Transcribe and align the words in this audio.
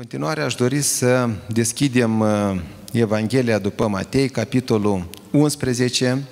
continuare 0.00 0.42
aș 0.42 0.54
dori 0.54 0.80
să 0.80 1.28
deschidem 1.48 2.20
uh, 2.20 2.60
Evanghelia 2.92 3.58
după 3.58 3.88
Matei, 3.88 4.28
capitolul 4.28 5.08
11, 5.30 6.22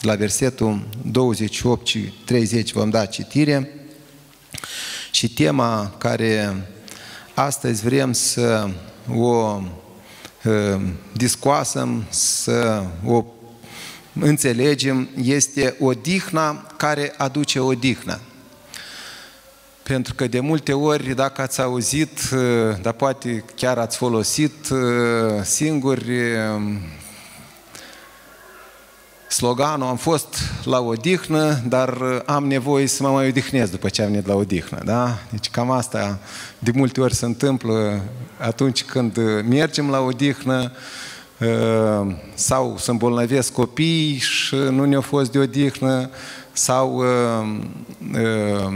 la 0.00 0.14
versetul 0.14 0.88
28 1.10 1.86
și 1.86 1.98
30 1.98 2.72
vom 2.72 2.90
da 2.90 3.06
citire. 3.06 3.70
Și 5.10 5.32
tema 5.32 5.94
care 5.98 6.66
astăzi 7.34 7.82
vrem 7.82 8.12
să 8.12 8.70
o 9.14 9.60
uh, 10.44 10.80
discoasăm, 11.12 12.04
să 12.08 12.84
o 13.04 13.24
înțelegem, 14.20 15.08
este 15.22 15.76
odihna 15.80 16.66
care 16.76 17.14
aduce 17.16 17.58
odihnă. 17.58 18.20
Pentru 19.90 20.14
că 20.14 20.26
de 20.26 20.40
multe 20.40 20.72
ori, 20.72 21.14
dacă 21.14 21.42
ați 21.42 21.60
auzit, 21.60 22.18
uh, 22.32 22.38
dar 22.82 22.92
poate 22.92 23.44
chiar 23.54 23.78
ați 23.78 23.96
folosit 23.96 24.68
uh, 24.70 24.78
singuri 25.42 26.10
uh, 26.10 26.62
sloganul, 29.28 29.86
am 29.86 29.96
fost 29.96 30.36
la 30.64 30.80
odihnă, 30.80 31.60
dar 31.68 32.22
am 32.26 32.46
nevoie 32.46 32.86
să 32.86 33.02
mă 33.02 33.08
mai 33.08 33.28
odihnesc 33.28 33.70
după 33.70 33.88
ce 33.88 34.02
am 34.02 34.10
venit 34.10 34.26
la 34.26 34.34
odihnă. 34.34 34.78
Da? 34.84 35.18
Deci 35.30 35.50
cam 35.50 35.70
asta 35.70 36.18
de 36.58 36.70
multe 36.74 37.00
ori 37.00 37.14
se 37.14 37.24
întâmplă 37.24 38.02
atunci 38.38 38.84
când 38.84 39.16
mergem 39.48 39.90
la 39.90 40.00
odihnă 40.00 40.72
sau 42.34 42.76
să 42.78 42.90
îmbolnăvesc 42.90 43.52
copii 43.52 44.16
și 44.16 44.54
nu 44.54 44.84
ne-au 44.84 45.00
fost 45.00 45.32
de 45.32 45.38
odihnă 45.38 46.10
sau 46.52 46.96
uh, 46.96 47.48
uh, 48.12 48.72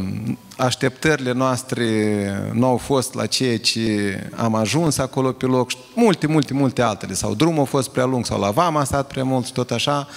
așteptările 0.56 1.32
noastre 1.32 2.50
nu 2.52 2.66
au 2.66 2.76
fost 2.76 3.14
la 3.14 3.26
ceea 3.26 3.58
ce 3.58 4.18
am 4.36 4.54
ajuns 4.54 4.98
acolo 4.98 5.32
pe 5.32 5.46
loc, 5.46 5.70
multe, 5.94 6.26
multe, 6.26 6.54
multe 6.54 6.82
altele, 6.82 7.14
sau 7.14 7.34
drumul 7.34 7.62
a 7.62 7.64
fost 7.64 7.88
prea 7.88 8.04
lung, 8.04 8.26
sau 8.26 8.40
la 8.40 8.50
vama 8.50 8.80
a 8.80 8.84
stat 8.84 9.06
prea 9.06 9.24
mult 9.24 9.46
și 9.46 9.52
tot 9.52 9.70
așa, 9.70 10.08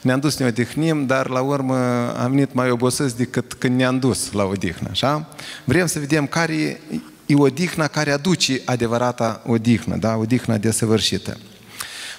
ne-am 0.00 0.20
dus 0.20 0.36
să 0.36 0.42
ne 0.42 0.48
odihnim, 0.48 1.06
dar 1.06 1.28
la 1.28 1.40
urmă 1.40 1.76
am 2.18 2.30
venit 2.30 2.54
mai 2.54 2.70
obosiți 2.70 3.16
decât 3.16 3.52
când 3.52 3.76
ne-am 3.76 3.98
dus 3.98 4.32
la 4.32 4.44
odihnă, 4.44 4.88
așa? 4.90 5.28
Vrem 5.64 5.86
să 5.86 5.98
vedem 5.98 6.26
care 6.26 6.80
e 7.26 7.34
odihna 7.34 7.86
care 7.86 8.10
aduce 8.10 8.60
adevărata 8.64 9.42
odihnă, 9.46 9.96
da? 9.96 10.16
Odihna 10.16 10.56
desăvârșită. 10.56 11.36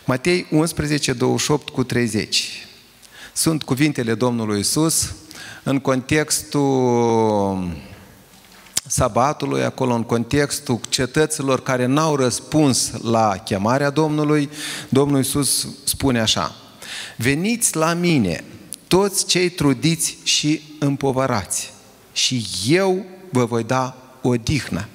Matei 0.06 0.48
11, 0.52 1.14
28 1.14 1.70
cu 1.70 1.84
30 1.84 2.68
sunt 3.34 3.64
cuvintele 3.64 4.14
Domnului 4.14 4.60
Isus 4.60 5.14
în 5.64 5.80
contextul 5.80 6.62
sabatului, 8.88 9.64
acolo 9.64 9.94
în 9.94 10.04
contextul 10.04 10.80
cetăților 10.90 11.64
care 11.64 11.86
n-au 11.86 12.16
răspuns 12.16 12.92
la 13.02 13.38
chemarea 13.38 13.90
Domnului, 13.90 14.50
Domnul 14.90 15.20
Isus 15.20 15.68
spune 15.84 16.20
așa, 16.20 16.56
veniți 17.18 17.76
la 17.76 17.94
mine, 17.94 18.44
toți 18.88 19.26
cei 19.26 19.50
trudiți 19.50 20.18
și 20.24 20.62
împovărați, 20.80 21.74
și 22.14 22.46
eu 22.68 23.06
vă 23.32 23.46
voi 23.46 23.64
da 23.64 23.98
odihnă. 24.22 24.88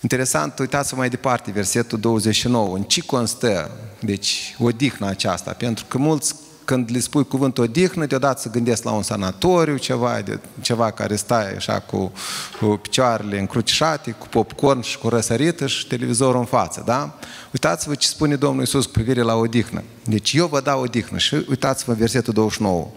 Interesant, 0.00 0.58
uitați-vă 0.58 0.96
mai 0.96 1.08
departe, 1.08 1.50
versetul 1.50 2.00
29, 2.00 2.76
în 2.76 2.82
ce 2.82 3.00
constă, 3.00 3.70
deci, 4.00 4.54
odihna 4.58 5.06
aceasta, 5.06 5.52
pentru 5.52 5.84
că 5.88 5.98
mulți 5.98 6.34
când 6.64 6.90
le 6.92 6.98
spui 6.98 7.26
cuvântul 7.26 7.64
odihnă, 7.64 8.06
deodată 8.06 8.40
să 8.40 8.50
gândesc 8.50 8.82
la 8.84 8.90
un 8.90 9.02
sanatoriu, 9.02 9.76
ceva, 9.76 10.20
de, 10.20 10.38
ceva 10.60 10.90
care 10.90 11.16
stai 11.16 11.54
așa 11.54 11.80
cu, 11.80 12.12
cu 12.60 12.66
picioarele 12.66 13.38
încrucișate, 13.38 14.10
cu 14.10 14.28
popcorn 14.28 14.80
și 14.80 14.98
cu 14.98 15.08
răsărită 15.08 15.66
și 15.66 15.86
televizorul 15.86 16.40
în 16.40 16.46
față, 16.46 16.82
da? 16.86 17.18
Uitați-vă 17.52 17.94
ce 17.94 18.06
spune 18.06 18.36
Domnul 18.36 18.60
Iisus 18.60 18.84
cu 18.84 18.90
privire 18.90 19.20
la 19.20 19.34
odihnă. 19.34 19.82
Deci 20.04 20.32
eu 20.32 20.46
vă 20.46 20.60
dau 20.60 20.82
odihnă 20.82 21.18
și 21.18 21.34
uitați-vă 21.34 21.90
în 21.90 21.98
versetul 21.98 22.32
29. 22.32 22.88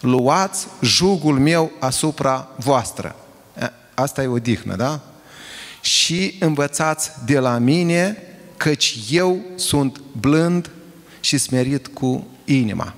Luați 0.00 0.66
jugul 0.82 1.38
meu 1.38 1.72
asupra 1.78 2.48
voastră. 2.56 3.16
Asta 3.94 4.22
e 4.22 4.26
odihnă, 4.26 4.76
da? 4.76 5.00
Și 5.80 6.36
învățați 6.40 7.10
de 7.24 7.38
la 7.38 7.58
mine, 7.58 8.22
căci 8.56 8.98
eu 9.10 9.40
sunt 9.54 10.00
blând 10.20 10.70
și 11.20 11.38
smerit 11.38 11.86
cu 11.86 12.26
inima. 12.44 12.94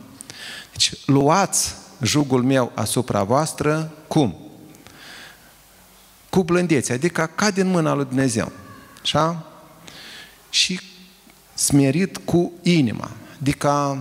Deci, 0.78 0.92
luați 1.06 1.74
jugul 2.02 2.42
meu 2.42 2.72
asupra 2.74 3.22
voastră, 3.22 3.92
cum? 4.08 4.36
Cu 6.28 6.42
blândețe, 6.42 6.92
adică 6.92 7.30
ca 7.34 7.50
din 7.50 7.66
mâna 7.66 7.94
lui 7.94 8.04
Dumnezeu. 8.04 8.52
Așa? 9.02 9.46
Și 10.50 10.80
smerit 11.54 12.16
cu 12.16 12.52
inima. 12.62 13.10
Adică 13.40 13.98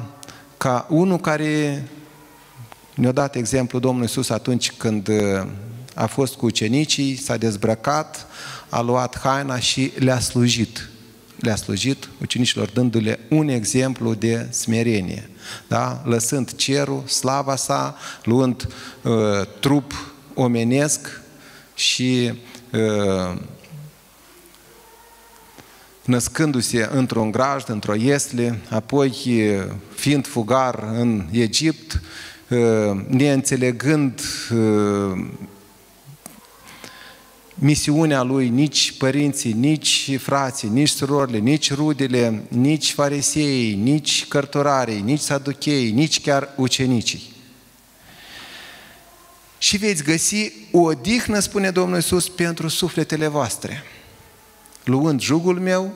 ca 0.57 0.85
unul 0.89 1.19
care 1.19 1.87
ne-a 2.95 3.11
dat 3.11 3.35
exemplu 3.35 3.79
Domnul 3.79 4.03
Iisus 4.03 4.29
atunci 4.29 4.71
când 4.71 5.07
uh, 5.07 5.47
a 5.95 6.05
fost 6.05 6.35
cu 6.35 6.45
ucenicii, 6.45 7.15
s-a 7.15 7.37
dezbrăcat, 7.37 8.27
a 8.69 8.81
luat 8.81 9.19
haina 9.19 9.59
și 9.59 9.91
le-a 9.95 10.19
slujit 10.19 10.89
le-a 11.39 11.55
slujit 11.55 12.09
ucenicilor 12.21 12.69
dându-le 12.69 13.19
un 13.29 13.47
exemplu 13.47 14.13
de 14.13 14.47
smerenie. 14.49 15.29
Da? 15.67 16.01
Lăsând 16.05 16.55
cerul, 16.55 17.03
slava 17.07 17.55
sa, 17.55 17.97
luând 18.23 18.67
uh, 19.01 19.13
trup 19.59 20.13
omenesc 20.33 21.21
și 21.75 22.33
uh, 22.73 23.39
născându-se 26.03 26.89
într-un 26.91 27.31
grajd, 27.31 27.69
într-o 27.69 27.93
iesle, 27.95 28.59
apoi 28.69 29.09
uh, 29.27 29.73
fiind 29.95 30.27
fugar 30.27 30.83
în 30.93 31.25
Egipt, 31.31 32.01
uh, 32.49 33.05
neînțelegând 33.07 34.21
uh, 34.51 35.25
misiunea 37.59 38.21
lui 38.21 38.49
nici 38.49 38.97
părinții, 38.97 39.51
nici 39.51 40.17
frații, 40.19 40.69
nici 40.69 40.89
surorile, 40.89 41.37
nici 41.37 41.73
rudele, 41.73 42.43
nici 42.47 42.91
farisei, 42.91 43.73
nici 43.73 44.25
cărturarii, 44.27 45.01
nici 45.01 45.19
saduchei, 45.19 45.91
nici 45.91 46.21
chiar 46.21 46.49
ucenicii. 46.55 47.35
Și 49.57 49.77
veți 49.77 50.03
găsi 50.03 50.51
o 50.71 50.79
odihnă, 50.79 51.39
spune 51.39 51.69
Domnul 51.71 51.95
Iisus, 51.95 52.29
pentru 52.29 52.67
sufletele 52.67 53.27
voastre. 53.27 53.83
Luând 54.83 55.21
jugul 55.21 55.59
meu, 55.59 55.93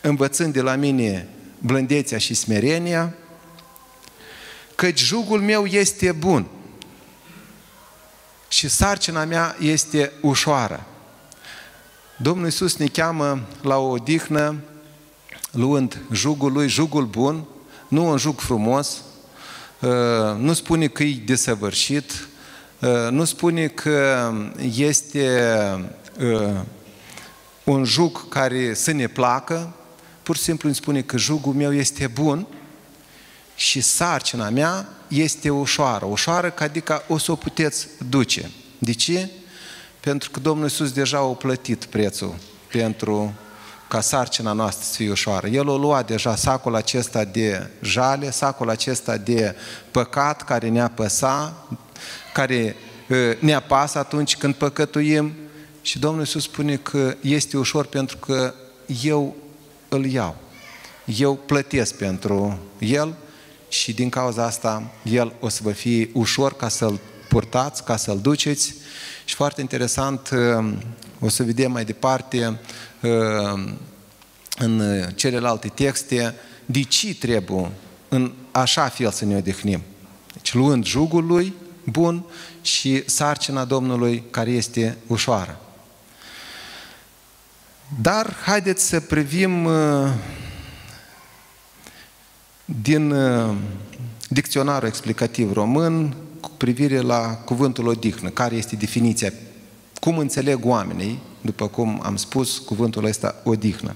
învățând 0.00 0.52
de 0.52 0.60
la 0.60 0.74
mine 0.74 1.28
blândețea 1.58 2.18
și 2.18 2.34
smerenia, 2.34 3.14
căci 4.74 5.00
jugul 5.00 5.40
meu 5.40 5.66
este 5.66 6.12
bun 6.12 6.46
și 8.56 8.68
sarcina 8.68 9.24
mea 9.24 9.56
este 9.60 10.12
ușoară. 10.20 10.86
Domnul 12.16 12.44
Iisus 12.44 12.76
ne 12.76 12.86
cheamă 12.86 13.40
la 13.62 13.76
o 13.76 13.88
odihnă 13.88 14.56
luând 15.50 15.98
jugul 16.12 16.52
lui, 16.52 16.68
jugul 16.68 17.04
bun, 17.04 17.44
nu 17.88 18.08
un 18.10 18.16
jug 18.16 18.40
frumos, 18.40 19.02
uh, 19.80 19.90
nu 20.38 20.52
spune 20.52 20.86
că 20.86 21.02
e 21.02 21.22
desăvârșit, 21.24 22.28
uh, 22.80 23.10
nu 23.10 23.24
spune 23.24 23.66
că 23.66 24.32
este 24.76 25.58
uh, 26.20 26.60
un 27.64 27.84
jug 27.84 28.28
care 28.28 28.74
să 28.74 28.92
ne 28.92 29.06
placă, 29.06 29.74
pur 30.22 30.36
și 30.36 30.42
simplu 30.42 30.68
îmi 30.68 30.76
spune 30.76 31.02
că 31.02 31.16
jugul 31.16 31.52
meu 31.52 31.74
este 31.74 32.06
bun 32.06 32.46
și 33.54 33.80
sarcina 33.80 34.50
mea 34.50 34.88
este 35.08 35.50
ușoară. 35.50 36.04
Ușoară, 36.04 36.54
adică 36.58 37.02
o 37.08 37.18
să 37.18 37.32
o 37.32 37.36
puteți 37.36 37.88
duce. 38.08 38.50
De 38.78 38.92
ce? 38.92 39.30
Pentru 40.00 40.30
că 40.30 40.40
Domnul 40.40 40.64
Iisus 40.64 40.92
deja 40.92 41.18
a 41.18 41.22
plătit 41.22 41.84
prețul 41.84 42.34
pentru 42.72 43.34
ca 43.88 44.00
sarcina 44.00 44.52
noastră 44.52 44.84
să 44.84 44.94
fie 44.94 45.10
ușoară. 45.10 45.46
El 45.46 45.68
o 45.68 45.76
lua 45.76 46.02
deja 46.02 46.36
sacul 46.36 46.74
acesta 46.74 47.24
de 47.24 47.70
jale, 47.82 48.30
sacul 48.30 48.70
acesta 48.70 49.16
de 49.16 49.56
păcat 49.90 50.42
care 50.42 50.68
ne-a 50.68 50.88
păsa, 50.88 51.66
care 52.32 52.76
ne 53.38 53.54
apasă 53.54 53.98
atunci 53.98 54.36
când 54.36 54.54
păcătuim 54.54 55.32
și 55.82 55.98
Domnul 55.98 56.20
Iisus 56.20 56.42
spune 56.42 56.76
că 56.76 57.14
este 57.20 57.56
ușor 57.56 57.86
pentru 57.86 58.16
că 58.16 58.54
eu 59.02 59.36
îl 59.88 60.06
iau. 60.06 60.36
Eu 61.04 61.34
plătesc 61.34 61.94
pentru 61.94 62.58
el 62.78 63.14
și 63.80 63.92
din 63.92 64.08
cauza 64.08 64.44
asta 64.44 64.90
el 65.02 65.32
o 65.40 65.48
să 65.48 65.60
vă 65.62 65.70
fie 65.70 66.10
ușor 66.12 66.56
ca 66.56 66.68
să-l 66.68 67.00
purtați, 67.28 67.84
ca 67.84 67.96
să-l 67.96 68.18
duceți 68.20 68.74
și 69.24 69.34
foarte 69.34 69.60
interesant, 69.60 70.30
uh, 70.32 70.72
o 71.20 71.28
să 71.28 71.42
vedem 71.42 71.72
mai 71.72 71.84
departe 71.84 72.58
uh, 73.02 73.64
în 74.58 75.04
celelalte 75.14 75.68
texte 75.68 76.34
de 76.66 76.82
ce 76.82 77.14
trebuie 77.14 77.70
în 78.08 78.32
așa 78.52 78.88
fel 78.88 79.10
să 79.10 79.24
ne 79.24 79.36
odihnim. 79.36 79.82
Deci 80.32 80.54
luând 80.54 80.84
jugul 80.84 81.26
lui 81.26 81.54
bun 81.84 82.24
și 82.62 83.02
sarcina 83.06 83.64
Domnului 83.64 84.24
care 84.30 84.50
este 84.50 84.96
ușoară. 85.06 85.60
Dar 88.00 88.36
haideți 88.44 88.86
să 88.88 89.00
privim 89.00 89.64
uh, 89.64 90.08
din 92.82 93.10
uh, 93.10 93.54
dicționarul 94.28 94.88
explicativ 94.88 95.52
român 95.52 96.16
cu 96.40 96.50
privire 96.56 97.00
la 97.00 97.42
cuvântul 97.44 97.86
odihnă, 97.86 98.28
care 98.28 98.54
este 98.54 98.76
definiția, 98.76 99.32
cum 100.00 100.18
înțeleg 100.18 100.64
oamenii, 100.64 101.18
după 101.40 101.68
cum 101.68 102.00
am 102.02 102.16
spus, 102.16 102.58
cuvântul 102.58 103.04
ăsta 103.04 103.34
odihnă. 103.44 103.94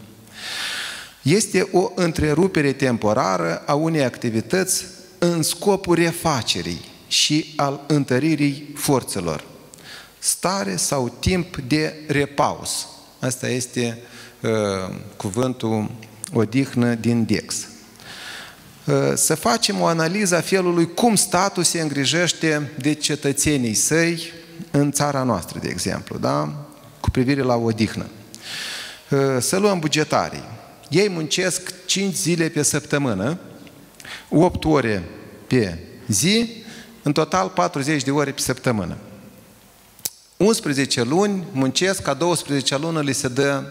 Este 1.22 1.69
o 1.72 1.90
întrerupere 1.94 2.72
temporară 2.72 3.62
a 3.67 3.75
unei 3.75 4.05
activități 4.05 4.84
în 5.19 5.43
scopul 5.43 5.94
refacerii 5.94 6.81
și 7.08 7.52
al 7.56 7.81
întăririi 7.87 8.73
forțelor. 8.75 9.44
Stare 10.19 10.76
sau 10.76 11.16
timp 11.19 11.56
de 11.56 11.94
repaus. 12.06 12.87
Asta 13.19 13.49
este 13.49 13.99
uh, 14.40 14.50
cuvântul 15.16 15.90
odihnă 16.32 16.94
din 16.94 17.25
Dex. 17.25 17.69
Uh, 18.90 19.12
să 19.14 19.34
facem 19.34 19.81
o 19.81 19.87
analiză 19.87 20.37
a 20.37 20.40
felului 20.40 20.94
cum 20.94 21.14
statul 21.14 21.62
se 21.62 21.81
îngrijește 21.81 22.70
de 22.78 22.94
cetățenii 22.94 23.75
săi 23.75 24.32
în 24.70 24.92
țara 24.92 25.22
noastră, 25.22 25.58
de 25.58 25.69
exemplu, 25.69 26.19
da? 26.19 26.52
cu 27.00 27.10
privire 27.10 27.42
la 27.42 27.56
odihnă. 27.56 28.06
Uh, 29.10 29.19
să 29.40 29.56
luăm 29.56 29.78
bugetarii. 29.78 30.42
Ei 30.88 31.08
muncesc 31.08 31.87
5 31.87 32.14
zile 32.14 32.48
pe 32.48 32.62
săptămână, 32.62 33.38
8 34.28 34.64
ore 34.64 35.02
pe 35.46 35.78
zi, 36.06 36.50
în 37.02 37.12
total 37.12 37.48
40 37.48 38.02
de 38.02 38.10
ore 38.10 38.31
pe 38.31 38.40
săptămână. 38.40 38.96
11 40.37 41.02
luni 41.02 41.44
muncesc, 41.52 42.02
ca 42.02 42.14
12 42.14 42.78
lună 42.78 43.00
li 43.00 43.12
se 43.12 43.28
dă 43.28 43.62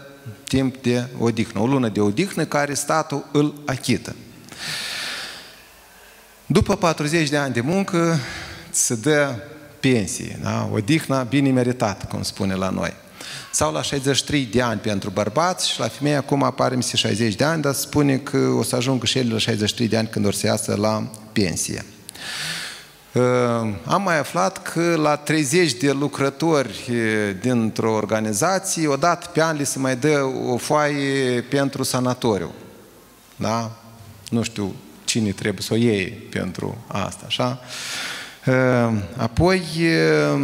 timp 0.48 0.82
de 0.82 1.06
odihnă, 1.18 1.60
o 1.60 1.66
lună 1.66 1.88
de 1.88 2.00
odihnă 2.00 2.44
care 2.44 2.74
statul 2.74 3.28
îl 3.32 3.54
achită. 3.66 4.14
După 6.52 6.76
40 6.76 7.28
de 7.28 7.36
ani 7.36 7.52
de 7.52 7.60
muncă 7.60 8.18
se 8.70 8.94
dă 8.94 9.34
pensie, 9.80 10.38
da? 10.42 10.68
odihna 10.72 11.22
bine 11.22 11.50
meritată, 11.50 12.06
cum 12.06 12.22
spune 12.22 12.54
la 12.54 12.70
noi. 12.70 12.92
Sau 13.52 13.72
la 13.72 13.82
63 13.82 14.44
de 14.44 14.62
ani 14.62 14.80
pentru 14.80 15.10
bărbați 15.10 15.68
și 15.68 15.80
la 15.80 15.88
femei 15.88 16.14
acum 16.14 16.42
apare 16.42 16.76
mi 16.76 16.82
60 16.82 17.34
de 17.34 17.44
ani, 17.44 17.62
dar 17.62 17.72
spune 17.72 18.16
că 18.16 18.36
o 18.36 18.62
să 18.62 18.76
ajungă 18.76 19.06
și 19.06 19.18
ele 19.18 19.32
la 19.32 19.38
63 19.38 19.88
de 19.88 19.96
ani 19.96 20.08
când 20.08 20.26
or 20.26 20.34
să 20.34 20.46
iasă 20.46 20.74
la 20.74 21.10
pensie. 21.32 21.84
Ă, 23.14 23.20
am 23.84 24.02
mai 24.02 24.18
aflat 24.18 24.62
că 24.72 24.94
la 24.96 25.16
30 25.16 25.72
de 25.72 25.92
lucrători 25.92 26.90
dintr-o 27.40 27.92
organizație, 27.92 28.88
odată 28.88 29.30
pe 29.32 29.42
an 29.42 29.56
li 29.56 29.66
se 29.66 29.78
mai 29.78 29.96
dă 29.96 30.20
o 30.46 30.56
foaie 30.56 31.40
pentru 31.40 31.82
sanatoriu. 31.82 32.52
Da? 33.36 33.70
Nu 34.30 34.42
știu 34.42 34.74
cine 35.10 35.30
trebuie 35.30 35.62
să 35.62 35.72
o 35.72 35.76
iei 35.76 36.08
pentru 36.08 36.84
asta, 36.86 37.24
așa? 37.26 37.60
Ă, 38.46 38.92
apoi, 39.16 39.62
ă, 40.32 40.38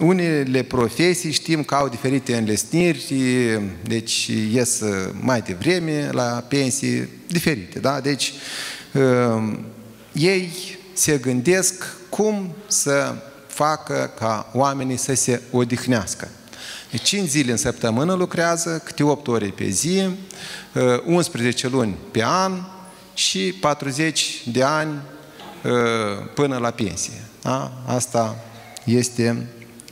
unele 0.00 0.62
profesii 0.62 1.32
știm 1.32 1.62
că 1.62 1.74
au 1.74 1.88
diferite 1.88 2.36
înlesniri, 2.36 3.14
deci 3.84 4.26
ies 4.26 4.82
mai 5.20 5.40
devreme 5.40 6.08
la 6.12 6.44
pensii 6.48 7.08
diferite, 7.26 7.78
da? 7.78 8.00
Deci, 8.00 8.32
ei 10.12 10.50
se 10.92 11.18
gândesc 11.18 11.96
cum 12.08 12.54
să 12.66 13.14
facă 13.46 14.12
ca 14.18 14.50
oamenii 14.52 14.96
să 14.96 15.14
se 15.14 15.42
odihnească. 15.50 16.28
Deci 16.90 17.02
5 17.02 17.28
zile 17.28 17.50
în 17.50 17.56
săptămână 17.56 18.14
lucrează, 18.14 18.80
câte 18.84 19.02
8 19.02 19.28
ore 19.28 19.46
pe 19.46 19.68
zi, 19.68 20.08
11 21.04 21.66
uh, 21.66 21.72
luni 21.72 21.96
pe 22.10 22.24
an 22.24 22.52
și 23.18 23.54
40 23.60 24.42
de 24.46 24.62
ani 24.62 25.00
uh, 25.64 25.72
până 26.34 26.56
la 26.56 26.70
pensie. 26.70 27.22
Da? 27.42 27.72
Asta 27.86 28.36
este 28.84 29.46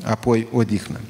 apoi 0.04 0.48
odihnă. 0.52 1.00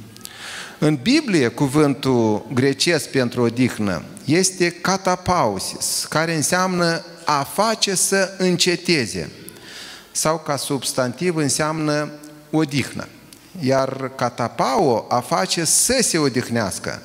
În 0.78 0.98
Biblie, 1.02 1.48
cuvântul 1.48 2.46
grecesc 2.52 3.08
pentru 3.08 3.42
odihnă 3.42 4.02
este 4.24 4.70
catapausis, 4.70 6.06
care 6.08 6.34
înseamnă 6.34 7.04
a 7.24 7.42
face 7.42 7.94
să 7.94 8.30
înceteze 8.38 9.30
sau 10.12 10.38
ca 10.38 10.56
substantiv 10.56 11.36
înseamnă 11.36 12.10
odihnă. 12.50 13.08
Iar 13.60 14.10
catapao 14.14 15.06
a 15.08 15.20
face 15.20 15.64
să 15.64 15.98
se 16.02 16.18
odihnească, 16.18 17.02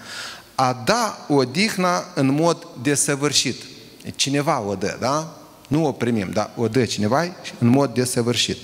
a 0.55 0.81
da 0.85 1.25
odihna 1.27 2.05
în 2.15 2.31
mod 2.31 2.67
desăvârșit. 2.81 3.70
Cineva 4.15 4.59
o 4.59 4.75
dă, 4.75 4.97
da? 4.99 5.37
Nu 5.67 5.85
o 5.85 5.91
primim, 5.91 6.29
dar 6.31 6.51
o 6.55 6.67
dă 6.67 6.85
cineva 6.85 7.23
în 7.59 7.67
mod 7.67 7.93
desăvârșit. 7.93 8.57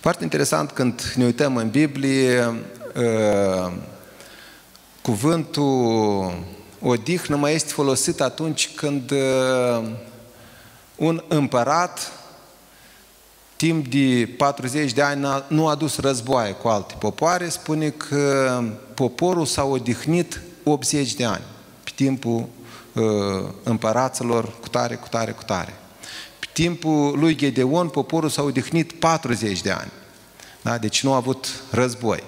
Foarte 0.00 0.22
interesant 0.22 0.70
când 0.70 1.12
ne 1.16 1.24
uităm 1.24 1.56
în 1.56 1.70
Biblie, 1.70 2.46
uh, 2.94 3.72
cuvântul 5.02 6.34
odihnă 6.80 7.36
mai 7.36 7.54
este 7.54 7.72
folosit 7.72 8.20
atunci 8.20 8.70
când 8.74 9.10
uh, 9.10 9.90
un 10.96 11.22
împărat 11.28 12.12
timp 13.56 13.86
de 13.86 14.34
40 14.36 14.92
de 14.92 15.02
ani 15.02 15.26
nu 15.48 15.68
a 15.68 15.74
dus 15.74 15.98
războaie 15.98 16.52
cu 16.52 16.68
alte 16.68 16.94
popoare, 16.98 17.48
spune 17.48 17.88
că 17.90 18.62
poporul 18.94 19.46
s-a 19.46 19.64
odihnit 19.64 20.40
80 20.64 21.14
de 21.14 21.24
ani 21.24 21.44
pe 21.84 21.90
timpul 21.94 22.36
uh, 22.36 22.59
împăraților 23.62 24.52
cu 24.60 24.68
tare, 24.68 24.94
cu 24.94 25.08
tare, 25.08 25.30
cu 25.30 25.42
tare. 25.42 25.74
Pe 26.38 26.46
timpul 26.52 27.18
lui 27.18 27.34
Gedeon, 27.34 27.88
poporul 27.88 28.28
s-a 28.28 28.42
odihnit 28.42 28.92
40 28.92 29.60
de 29.60 29.70
ani. 29.70 29.90
Da? 30.62 30.78
Deci 30.78 31.02
nu 31.02 31.12
a 31.12 31.16
avut 31.16 31.48
război. 31.70 32.22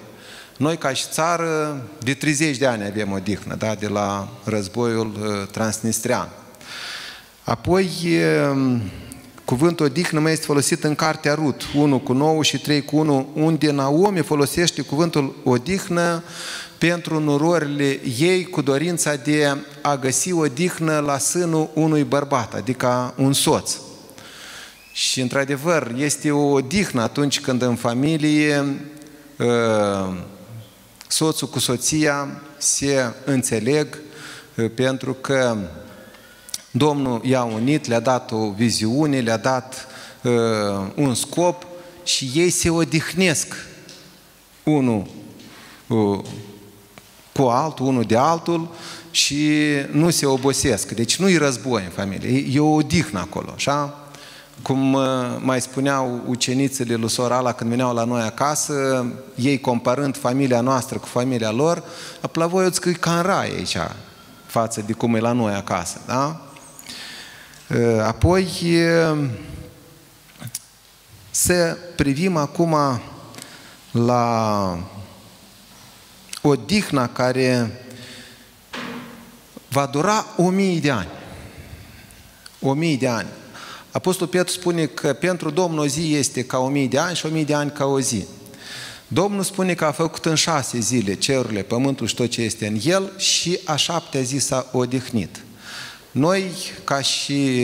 Noi, 0.57 0.77
ca 0.77 0.93
și 0.93 1.05
țară, 1.11 1.81
de 2.03 2.13
30 2.13 2.57
de 2.57 2.65
ani 2.65 2.85
avem 2.85 3.11
odihnă, 3.11 3.55
da? 3.55 3.75
de 3.75 3.87
la 3.87 4.27
războiul 4.43 5.11
uh, 5.19 5.47
transnistrian. 5.51 6.29
Apoi, 7.43 7.89
uh, 8.51 8.81
Cuvântul 9.45 9.85
odihnă 9.85 10.19
mai 10.19 10.31
este 10.31 10.45
folosit 10.45 10.83
în 10.83 10.95
cartea 10.95 11.33
Rut, 11.33 11.61
1 11.75 11.99
cu 11.99 12.13
9 12.13 12.43
și 12.43 12.57
3 12.57 12.85
cu 12.85 12.97
1, 12.97 13.27
unde 13.33 13.71
Naomi 13.71 14.21
folosește 14.21 14.81
cuvântul 14.81 15.35
odihnă 15.43 16.23
pentru 16.89 17.19
nurorile 17.19 17.99
ei 18.19 18.43
cu 18.43 18.61
dorința 18.61 19.15
de 19.15 19.57
a 19.81 19.95
găsi 19.95 20.31
odihnă 20.31 20.99
la 20.99 21.17
sânul 21.17 21.69
unui 21.73 22.03
bărbat, 22.03 22.53
adică 22.53 23.13
un 23.17 23.33
soț. 23.33 23.75
Și 24.91 25.21
într-adevăr 25.21 25.93
este 25.97 26.31
o 26.31 26.51
odihnă 26.51 27.01
atunci 27.01 27.41
când 27.41 27.61
în 27.61 27.75
familie 27.75 28.79
ă, 29.39 30.17
soțul 31.07 31.47
cu 31.47 31.59
soția 31.59 32.41
se 32.57 33.13
înțeleg 33.25 33.97
ă, 34.57 34.67
pentru 34.67 35.13
că 35.13 35.57
Domnul 36.71 37.21
i-a 37.25 37.43
unit, 37.43 37.87
le-a 37.87 37.99
dat 37.99 38.31
o 38.31 38.51
viziune, 38.51 39.19
le-a 39.19 39.37
dat 39.37 39.87
uh, 40.21 40.31
un 40.95 41.13
scop 41.13 41.65
și 42.03 42.31
ei 42.35 42.49
se 42.49 42.69
odihnesc 42.69 43.55
unul 44.63 45.07
uh, 45.87 46.19
cu 47.33 47.41
altul, 47.41 47.85
unul 47.85 48.03
de 48.03 48.17
altul 48.17 48.69
și 49.11 49.59
nu 49.91 50.09
se 50.09 50.25
obosesc. 50.25 50.91
Deci 50.91 51.15
nu-i 51.15 51.37
război 51.37 51.83
în 51.83 51.89
familie, 51.89 52.45
e 52.51 52.59
o 52.59 52.73
odihnă 52.73 53.19
acolo, 53.19 53.51
așa? 53.55 53.97
Cum 54.61 54.93
uh, 54.93 55.03
mai 55.39 55.61
spuneau 55.61 56.21
ucenițele 56.25 56.95
lui 56.95 57.09
Sorala 57.09 57.51
când 57.51 57.69
veneau 57.69 57.93
la 57.93 58.03
noi 58.03 58.21
acasă, 58.21 59.05
ei 59.35 59.59
comparând 59.59 60.17
familia 60.17 60.61
noastră 60.61 60.97
cu 60.97 61.05
familia 61.05 61.51
lor, 61.51 61.83
la 62.33 62.47
voi 62.47 62.71
că 62.71 62.89
e 62.89 62.93
ca 62.93 63.17
în 63.17 63.21
rai 63.21 63.49
aici, 63.49 63.77
față 64.45 64.83
de 64.85 64.93
cum 64.93 65.15
e 65.15 65.19
la 65.19 65.31
noi 65.31 65.53
acasă, 65.53 66.01
da? 66.05 66.41
Ă, 67.71 68.03
apoi 68.03 68.47
să 71.31 71.77
privim 71.95 72.37
acum 72.37 72.75
la 73.91 74.77
odihna 76.43 77.07
care 77.07 77.81
va 79.69 79.85
dura 79.85 80.25
o 80.37 80.49
mie 80.49 80.79
de 80.79 80.91
ani. 80.91 81.09
O 82.59 82.73
mie 82.73 82.95
de 82.95 83.07
ani. 83.07 83.27
Apostol 83.91 84.27
Petru 84.27 84.53
spune 84.53 84.85
că 84.85 85.13
pentru 85.13 85.49
Domnul 85.49 85.79
o 85.79 85.87
zi 85.87 86.15
este 86.15 86.43
ca 86.43 86.57
o 86.57 86.67
mie 86.67 86.87
de 86.87 86.97
ani 86.97 87.15
și 87.15 87.25
o 87.25 87.29
mie 87.29 87.43
de 87.43 87.53
ani 87.53 87.71
ca 87.71 87.85
o 87.85 87.99
zi. 87.99 88.25
Domnul 89.07 89.43
spune 89.43 89.73
că 89.73 89.85
a 89.85 89.91
făcut 89.91 90.25
în 90.25 90.35
șase 90.35 90.79
zile 90.79 91.13
cerurile, 91.13 91.61
pământul 91.61 92.07
și 92.07 92.15
tot 92.15 92.29
ce 92.29 92.41
este 92.41 92.67
în 92.67 92.79
el 92.83 93.11
și 93.17 93.59
a 93.65 93.75
șaptea 93.75 94.21
zi 94.21 94.37
s-a 94.37 94.69
odihnit. 94.71 95.41
Noi, 96.11 96.51
ca 96.83 97.01
și 97.01 97.59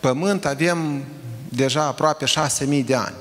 pământ, 0.00 0.44
avem 0.44 1.04
deja 1.48 1.84
aproape 1.84 2.24
șase 2.24 2.64
mii 2.64 2.82
de 2.82 2.94
ani. 2.94 3.14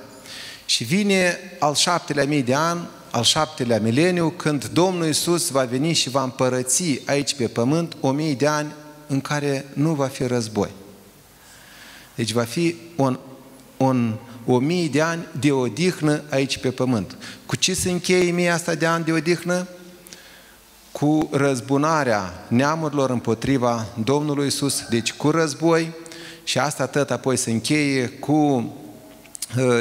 Și 0.66 0.84
vine 0.84 1.38
al 1.60 1.76
șaptelea 1.76 2.26
mii 2.26 2.44
de 2.44 2.56
an 2.56 2.80
al 3.12 3.24
șaptelea 3.24 3.80
mileniu, 3.80 4.30
când 4.30 4.66
Domnul 4.66 5.08
Isus 5.08 5.50
va 5.50 5.64
veni 5.64 5.94
și 5.94 6.10
va 6.10 6.24
împărăți 6.24 7.02
aici 7.06 7.36
pe 7.36 7.48
pământ 7.48 7.96
o 8.00 8.12
mie 8.12 8.34
de 8.34 8.48
ani 8.48 8.72
în 9.08 9.22
care 9.22 9.66
nu 9.74 9.94
va 9.94 10.08
fi 10.08 10.24
război. 10.24 10.70
Deci 12.16 12.32
va 12.32 12.44
fi 12.44 12.76
un, 12.96 13.20
un, 13.78 14.16
o 14.46 14.60
mie 14.60 14.88
de 14.88 15.02
ani 15.02 15.28
de 15.40 15.52
odihnă 15.52 16.22
aici 16.30 16.58
pe 16.58 16.72
pământ. 16.72 17.18
Cu 17.46 17.56
ce 17.56 17.74
se 17.74 17.92
încheie 17.92 18.32
mie 18.32 18.50
asta 18.50 18.76
de 18.76 18.86
ani 18.86 19.06
de 19.06 19.12
odihnă? 19.12 19.68
Cu 20.92 21.30
răzbunarea 21.32 22.46
neamurilor 22.48 23.10
împotriva 23.10 23.86
Domnului 24.04 24.48
Isus, 24.48 24.84
deci 24.90 25.14
cu 25.14 25.30
război, 25.30 25.92
și 26.44 26.58
asta 26.58 26.86
tot 26.86 27.12
apoi 27.12 27.38
se 27.38 27.52
încheie 27.52 28.08
cu 28.08 28.34
uh, 28.34 28.64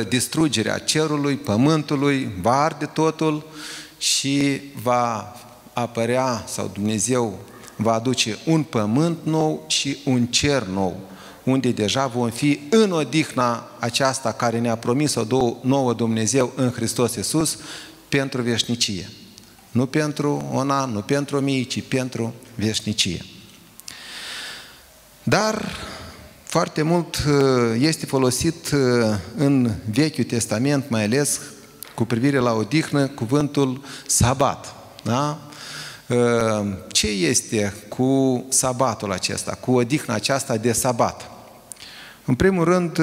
distrugerea 0.08 0.78
cerului, 0.78 1.36
pământului, 1.36 2.32
va 2.40 2.62
arde 2.62 2.86
totul 2.86 3.46
și 3.98 4.60
va 4.82 5.36
apărea, 5.72 6.44
sau 6.46 6.70
Dumnezeu 6.72 7.38
va 7.76 7.92
aduce 7.92 8.38
un 8.44 8.62
pământ 8.62 9.18
nou 9.22 9.64
și 9.66 9.98
un 10.04 10.26
cer 10.26 10.62
nou, 10.62 11.00
unde 11.44 11.70
deja 11.70 12.06
vom 12.06 12.30
fi 12.30 12.60
în 12.70 12.92
odihna 12.92 13.70
aceasta 13.78 14.32
care 14.32 14.58
ne-a 14.58 14.76
promis-o 14.76 15.24
nouă 15.60 15.92
Dumnezeu 15.92 16.52
în 16.56 16.70
Hristos 16.70 17.14
Iisus 17.14 17.58
pentru 18.08 18.42
veșnicie. 18.42 19.10
Nu 19.70 19.86
pentru 19.86 20.48
un 20.52 20.70
an, 20.70 20.90
nu 20.90 21.00
pentru 21.00 21.36
o 21.36 21.40
mie, 21.40 21.62
ci 21.62 21.82
pentru 21.82 22.34
veșnicie. 22.54 23.24
Dar 25.22 25.76
foarte 26.48 26.82
mult 26.82 27.16
uh, 27.16 27.76
este 27.78 28.06
folosit 28.06 28.70
uh, 28.70 28.80
în 29.36 29.70
Vechiul 29.90 30.24
Testament, 30.24 30.88
mai 30.88 31.04
ales 31.04 31.40
cu 31.94 32.04
privire 32.04 32.38
la 32.38 32.52
odihnă, 32.52 33.06
cuvântul 33.06 33.84
sabat. 34.06 34.74
Da? 35.02 35.38
Uh, 36.06 36.16
ce 36.92 37.06
este 37.06 37.74
cu 37.88 38.44
sabatul 38.48 39.12
acesta, 39.12 39.58
cu 39.60 39.72
odihna 39.72 40.14
aceasta 40.14 40.56
de 40.56 40.72
sabat? 40.72 41.30
În 42.24 42.34
primul 42.34 42.64
rând, 42.64 42.98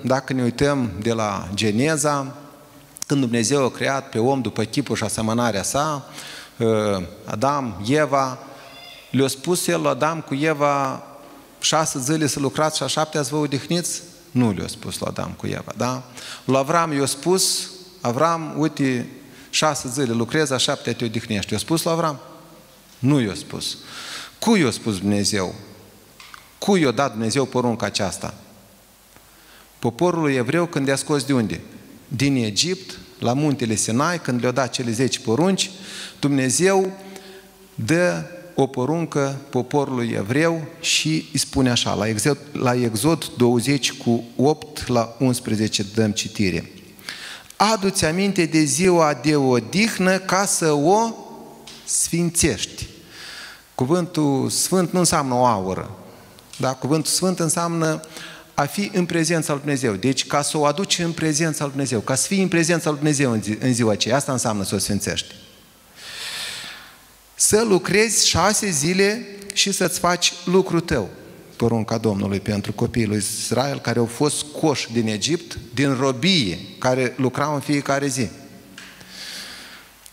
dacă 0.00 0.32
ne 0.32 0.42
uităm 0.42 0.90
de 1.02 1.12
la 1.12 1.48
Geneza, 1.54 2.36
când 3.06 3.20
Dumnezeu 3.20 3.64
a 3.64 3.70
creat 3.70 4.08
pe 4.08 4.18
om 4.18 4.40
după 4.40 4.62
chipul 4.62 4.96
și 4.96 5.04
asemănarea 5.04 5.62
sa, 5.62 6.10
Adam, 7.24 7.84
Eva, 7.88 8.38
le-a 9.10 9.28
spus 9.28 9.66
el 9.66 9.86
Adam 9.86 10.20
cu 10.20 10.34
Eva, 10.34 11.02
șase 11.62 11.98
zile 11.98 12.26
să 12.26 12.40
lucrați 12.40 12.76
și 12.76 12.82
a 12.82 12.86
șaptea 12.86 13.22
să 13.22 13.28
vă 13.32 13.36
odihniți? 13.36 14.02
Nu 14.30 14.52
le-a 14.52 14.66
spus 14.66 14.98
la 14.98 15.06
Adam 15.06 15.32
cu 15.32 15.46
Eva, 15.46 15.72
da? 15.76 16.02
La 16.44 16.58
Avram 16.58 16.92
i-a 16.92 17.06
spus, 17.06 17.70
Avram, 18.00 18.54
uite, 18.56 19.08
șase 19.50 19.88
zile 19.88 20.12
lucrezi, 20.12 20.52
a 20.52 20.56
șaptea 20.56 20.94
te 20.94 21.04
odihnești. 21.04 21.52
I-a 21.52 21.58
spus 21.58 21.82
la 21.82 21.90
Avram? 21.90 22.20
Nu 22.98 23.20
i-a 23.20 23.34
spus. 23.34 23.76
Cui 24.38 24.60
i-a 24.60 24.70
spus 24.70 24.98
Dumnezeu? 24.98 25.54
Cui 26.58 26.80
i-a 26.80 26.90
dat 26.90 27.10
Dumnezeu 27.10 27.44
porunca 27.44 27.86
aceasta? 27.86 28.34
Poporul 29.78 30.32
evreu 30.32 30.66
când 30.66 30.86
i-a 30.86 30.96
scos 30.96 31.24
de 31.24 31.32
unde? 31.32 31.60
Din 32.08 32.36
Egipt, 32.36 32.98
la 33.18 33.32
muntele 33.32 33.74
Sinai, 33.74 34.20
când 34.20 34.40
le-a 34.40 34.50
dat 34.50 34.70
cele 34.70 34.90
10 34.90 35.20
porunci, 35.20 35.70
Dumnezeu 36.20 36.92
dă 37.74 38.24
o 38.54 38.66
poruncă 38.66 39.36
poporului 39.50 40.14
evreu 40.18 40.64
și 40.80 41.28
îi 41.32 41.38
spune 41.38 41.70
așa, 41.70 41.94
la 41.94 42.08
Exod, 42.08 42.38
la 42.52 42.74
Exod 42.74 43.30
20 43.36 43.92
cu 43.92 44.24
8 44.36 44.86
la 44.88 45.16
11 45.18 45.86
dăm 45.94 46.10
citire. 46.10 46.72
Adu-ți 47.56 48.04
aminte 48.04 48.44
de 48.44 48.62
ziua 48.62 49.18
de 49.22 49.36
odihnă 49.36 50.18
ca 50.18 50.44
să 50.44 50.72
o 50.72 51.14
sfințești. 51.84 52.86
Cuvântul 53.74 54.48
sfânt 54.50 54.92
nu 54.92 54.98
înseamnă 54.98 55.34
o 55.34 55.44
aură. 55.44 55.90
Da? 56.56 56.72
Cuvântul 56.72 57.12
sfânt 57.12 57.38
înseamnă 57.38 58.00
a 58.54 58.62
fi 58.62 58.90
în 58.94 59.06
prezența 59.06 59.52
lui 59.52 59.60
Dumnezeu. 59.60 59.94
Deci 59.94 60.26
ca 60.26 60.42
să 60.42 60.58
o 60.58 60.64
aduci 60.64 60.98
în 60.98 61.12
prezența 61.12 61.62
lui 61.64 61.72
Dumnezeu, 61.72 62.00
ca 62.00 62.14
să 62.14 62.26
fii 62.26 62.42
în 62.42 62.48
prezența 62.48 62.90
lui 62.90 62.98
Dumnezeu 62.98 63.30
în 63.60 63.72
ziua 63.72 63.92
aceea, 63.92 64.16
asta 64.16 64.32
înseamnă 64.32 64.64
să 64.64 64.74
o 64.74 64.78
sfințești 64.78 65.34
să 67.46 67.64
lucrezi 67.68 68.28
șase 68.28 68.70
zile 68.70 69.26
și 69.52 69.72
să-ți 69.72 69.98
faci 69.98 70.32
lucrul 70.44 70.80
tău. 70.80 71.08
Porunca 71.56 71.98
Domnului 71.98 72.40
pentru 72.40 72.72
copiii 72.72 73.06
lui 73.06 73.16
Israel 73.16 73.78
care 73.78 73.98
au 73.98 74.06
fost 74.06 74.44
coși 74.60 74.92
din 74.92 75.06
Egipt, 75.06 75.58
din 75.74 75.94
robie, 75.94 76.58
care 76.78 77.14
lucrau 77.16 77.54
în 77.54 77.60
fiecare 77.60 78.06
zi. 78.06 78.28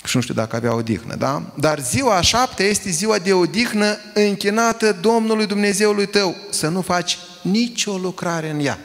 Și 0.06 0.16
nu 0.16 0.22
știu 0.22 0.34
dacă 0.34 0.56
avea 0.56 0.74
odihnă, 0.74 1.16
da? 1.16 1.54
Dar 1.58 1.80
ziua 1.80 2.16
a 2.16 2.22
șaptea 2.22 2.66
este 2.66 2.90
ziua 2.90 3.18
de 3.18 3.34
odihnă 3.34 3.98
închinată 4.14 4.98
Domnului 5.02 5.46
Dumnezeului 5.46 6.06
tău, 6.06 6.36
să 6.50 6.68
nu 6.68 6.82
faci 6.82 7.18
nicio 7.42 7.98
lucrare 7.98 8.50
în 8.50 8.66
ea. 8.66 8.80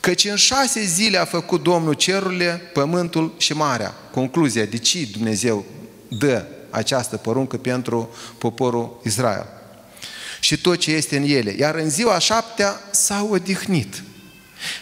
Căci 0.00 0.24
în 0.24 0.36
șase 0.36 0.84
zile 0.84 1.18
a 1.18 1.24
făcut 1.24 1.62
Domnul 1.62 1.94
cerurile, 1.94 2.60
pământul 2.72 3.34
și 3.36 3.52
marea. 3.52 3.94
Concluzia, 4.10 4.64
de 4.64 4.78
ce 4.78 5.08
Dumnezeu 5.12 5.64
dă 6.08 6.44
această 6.74 7.16
poruncă 7.16 7.56
pentru 7.56 8.14
poporul 8.38 9.00
Israel. 9.04 9.46
Și 10.40 10.56
tot 10.60 10.78
ce 10.78 10.90
este 10.90 11.16
în 11.16 11.22
ele. 11.22 11.54
Iar 11.58 11.74
în 11.74 11.90
ziua 11.90 12.18
șaptea 12.18 12.80
s-au 12.90 13.30
odihnit. 13.30 14.02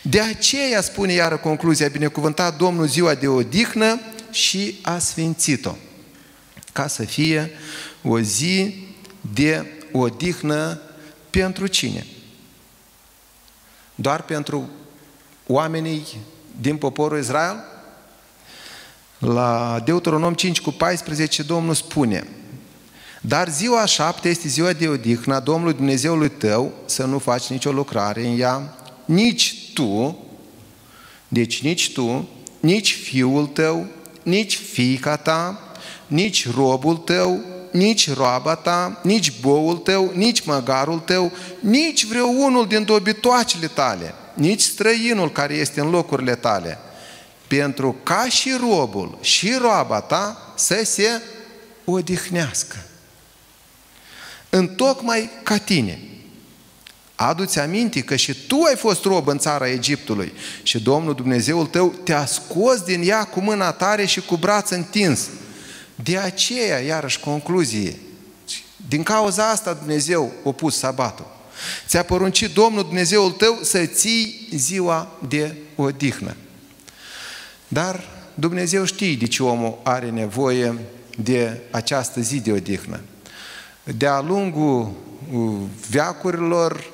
De 0.03 0.21
aceea 0.21 0.81
spune 0.81 1.13
iară 1.13 1.37
concluzia, 1.37 1.89
binecuvântat 1.89 2.57
Domnul 2.57 2.87
ziua 2.87 3.15
de 3.15 3.29
odihnă 3.29 4.01
și 4.31 4.79
a 4.83 4.99
sfințit-o. 4.99 5.75
Ca 6.73 6.87
să 6.87 7.05
fie 7.05 7.51
o 8.03 8.21
zi 8.21 8.87
de 9.35 9.67
odihnă 9.93 10.81
pentru 11.31 11.67
cine? 11.67 12.07
Doar 13.95 14.23
pentru 14.23 14.71
oamenii 15.47 16.07
din 16.61 16.77
poporul 16.77 17.19
Israel? 17.19 17.72
La 19.25 19.81
Deuteronom 19.85 20.35
5 20.35 20.61
cu 20.61 20.71
14 20.71 21.43
Domnul 21.43 21.75
spune 21.75 22.26
Dar 23.21 23.49
ziua 23.49 23.85
șapte 23.85 24.29
este 24.29 24.49
ziua 24.49 24.73
de 24.73 24.88
odihnă 24.88 25.35
a 25.35 25.41
Domnului 25.41 25.75
Dumnezeului 25.75 26.29
tău 26.29 26.73
să 26.85 27.05
nu 27.05 27.19
faci 27.19 27.47
nicio 27.47 27.73
lucrare 27.73 28.26
în 28.26 28.41
ea, 28.41 28.76
nici 29.05 29.73
tu, 29.75 30.19
deci 31.29 31.62
nici 31.62 31.93
tu, 31.93 32.29
nici 32.61 32.95
fiul 32.95 33.47
tău, 33.47 33.87
nici 34.23 34.57
fiica 34.57 35.17
ta, 35.17 35.59
nici 36.07 36.52
robul 36.55 36.97
tău, 36.97 37.41
nici 37.73 38.12
roaba 38.12 38.55
ta, 38.55 39.00
nici 39.02 39.41
boul 39.41 39.76
tău, 39.76 40.12
nici 40.14 40.45
măgarul 40.45 40.99
tău, 40.99 41.33
nici 41.61 42.05
vreunul 42.07 42.67
din 42.67 42.85
dobitoacele 42.85 43.67
tale, 43.67 44.14
nici 44.35 44.61
străinul 44.61 45.31
care 45.31 45.55
este 45.55 45.81
în 45.81 45.91
locurile 45.91 46.35
tale– 46.35 46.79
pentru 47.56 47.97
ca 48.02 48.28
și 48.28 48.56
robul 48.61 49.18
și 49.21 49.56
roaba 49.61 50.00
ta 50.00 50.52
să 50.56 50.80
se 50.85 51.23
odihnească. 51.85 52.76
Întocmai 54.50 55.30
ca 55.42 55.59
tine. 55.59 55.99
Adu-ți 57.14 57.59
aminte 57.59 58.00
că 58.00 58.16
și 58.16 58.35
tu 58.47 58.62
ai 58.62 58.76
fost 58.76 59.04
rob 59.04 59.28
în 59.28 59.38
țara 59.38 59.68
Egiptului 59.68 60.32
și 60.62 60.80
Domnul 60.80 61.14
Dumnezeul 61.14 61.66
tău 61.66 61.88
te-a 61.88 62.26
scos 62.26 62.80
din 62.80 63.09
ea 63.09 63.25
cu 63.25 63.40
mâna 63.40 63.73
tare 63.73 64.04
și 64.04 64.21
cu 64.21 64.37
braț 64.37 64.71
întins. 64.71 65.28
De 65.94 66.18
aceea, 66.18 66.78
iarăși, 66.78 67.21
concluzie, 67.21 67.97
din 68.88 69.02
cauza 69.02 69.50
asta 69.50 69.73
Dumnezeu 69.73 70.32
a 70.47 70.50
pus 70.50 70.78
sabatul. 70.78 71.26
Ți-a 71.87 72.02
poruncit 72.02 72.54
Domnul 72.54 72.82
Dumnezeul 72.82 73.30
tău 73.30 73.59
să 73.62 73.87
ții 73.87 74.49
ziua 74.50 75.18
de 75.28 75.54
odihnă. 75.76 76.37
Dar 77.73 78.05
Dumnezeu 78.35 78.85
știe 78.85 79.17
de 79.17 79.26
ce 79.26 79.43
omul 79.43 79.79
are 79.83 80.11
nevoie 80.11 80.79
de 81.19 81.61
această 81.71 82.21
zi 82.21 82.41
de 82.41 82.52
odihnă. 82.52 83.00
De-a 83.97 84.21
lungul 84.21 84.93
uh, 85.33 85.52
veacurilor, 85.91 86.85